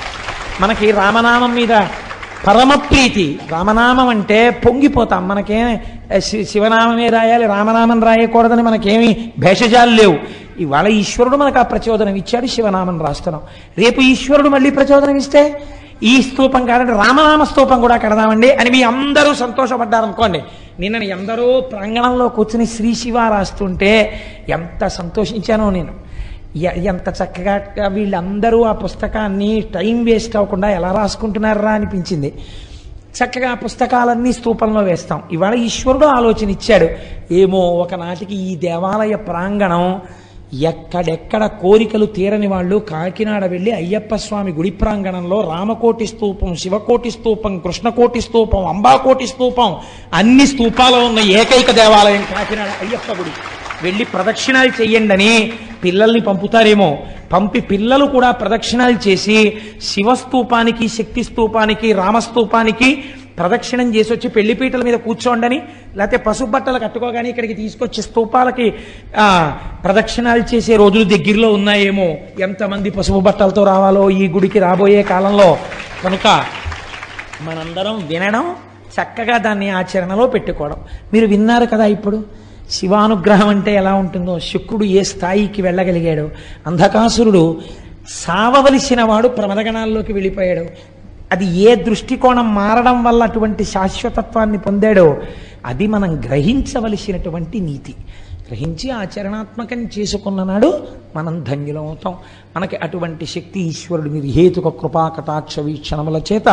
[0.60, 1.72] మనకి రామనామం మీద
[2.46, 3.38] పరమప్రీతి.
[3.50, 5.28] రామనామం అంటే పొంగిపోతాం.
[5.28, 5.78] మనకేం
[6.44, 10.16] శివనామమే రాయాలి రామనామం రాయకూడదని మనకేమి భేషజాలు లేవు.
[10.58, 13.42] ఇవాళ ఈశ్వరుడు మనకు ఆ ప్రచోదనం ఇచ్చాడు శివనామం రాస్తున్నాం.
[13.78, 15.62] రేపు ఈశ్వరుడు మళ్ళీ ప్రచోదనం ఇస్తే
[16.02, 20.42] ఈ స్తూపం కాదంటే రామనామ స్తూపం కూడా కడదామండి అని మీ అందరూ సంతోషపడ్డారనుకోండి.
[20.80, 26.07] నిన్న ఎందరో ప్రాంగణంలో కూర్చుని శ్రీ శివ రాస్తుంటే ఎంత సంతోషించానో నేను.
[26.56, 32.34] ఎంత చక్కగా వీళ్ళందరూ ఆ పుస్తకాన్ని టైం వేస్ట్ అవ్వకుండా ఎలా రాసుకుంటున్నారా అనిపించింది.
[33.18, 35.22] చక్కగా ఆ పుస్తకాలన్నీ స్థూపంలో వేస్తాం.
[35.32, 36.88] ఇవాళ ఈశ్వరుడు ఆలోచన ఇచ్చాడు.
[37.34, 40.00] ఏమో ఒకనాటికి ఈ దేవాలయ ప్రాంగణం
[40.62, 48.20] ఎక్కడెక్కడ కోరికలు తీరని వాళ్ళు కాకినాడ వెళ్ళి అయ్యప్ప స్వామి గుడి ప్రాంగణంలో రామకోటి స్తూపం శివకోటి స్తూపం కృష్ణకోటి
[48.20, 49.76] స్తూపం అంబాకోటి స్తూపం
[50.14, 53.30] అన్ని స్తూపాలు ఉన్న ఏకైక దేవాలయం కాకినాడ అయ్యప్ప గుడి.
[53.82, 55.52] వెళ్ళి ప్రదక్షిణాలు చెయ్యండి అని
[55.84, 56.98] పిల్లల్ని పంపుతారేమో.
[57.32, 59.36] పంపి పిల్లలు కూడా ప్రదక్షిణాలు చేసి
[59.82, 63.04] శివస్తూపానికి శక్తి స్తూపానికి రామస్తూపానికి
[63.38, 65.58] ప్రదక్షిణం చేసి వచ్చి పెళ్ళిపీటల మీద కూర్చోండని
[65.96, 68.66] లేకపోతే పసుపు బట్టలు కట్టుకోగానే ఇక్కడికి తీసుకొచ్చి స్తూపాలకి
[69.84, 72.08] ప్రదక్షిణాలు చేసే రోజులు దగ్గరలో ఉన్నాయేమో.
[72.40, 75.58] ఎంతమంది పసుపు బట్టలతో రావాలో ఈ గుడికి రాబోయే కాలంలో.
[76.04, 76.26] కనుక
[77.42, 78.44] మనందరం వినడం
[78.96, 80.78] చక్కగా దాన్ని ఆచరణలో పెట్టుకోవడం.
[81.12, 82.47] మీరు విన్నారు కదా ఇప్పుడు?
[82.70, 86.30] శివానుగ్రహం అంటే ఎలా ఉంటుందో శుక్రుడు ఏ స్థాయికి వెళ్ళగలిగాడు
[86.66, 87.60] అంధకాసురుడు
[88.08, 90.66] సావవలసిన వాడు ప్రమదగణాల్లోకి వెళ్ళిపోయాడు.
[91.32, 95.16] అది ఏ దృష్టికోణం మారడం వల్ల అటువంటి శాశ్వతత్వాన్ని పొందాడో
[95.66, 97.94] అది మనం గ్రహించవలసినటువంటి నీతి.
[98.48, 100.86] గ్రహించి ఆచరణాత్మకం చేసుకున్న నాడు
[101.16, 102.14] మనం ధన్యులమవుతాం.
[102.56, 106.48] మనకి అటువంటి శక్తి ఈశ్వరుడు నిర్హేతుక కృపా కటాక్ష వీక్షణముల చేత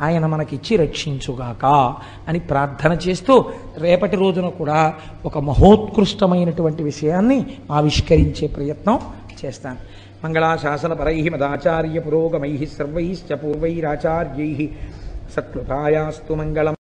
[0.00, 1.94] ఆయన మనకిచ్చి రక్షించుగాక
[2.28, 3.44] అని ప్రార్థన చేస్తూ
[3.78, 4.94] రేపటి రోజున కూడా
[5.24, 8.98] ఒక మహోత్కృష్టమైనటువంటి విషయాన్ని ఆవిష్కరించే ప్రయత్నం
[9.44, 9.76] చేస్తాను.
[10.24, 14.70] మంగళాశాసనపరై మదాచార్య పురోగమై సర్వైశ్చ పూర్వైరాచార్యై
[15.36, 16.77] సత్కృతాయాస్తు మంగళం.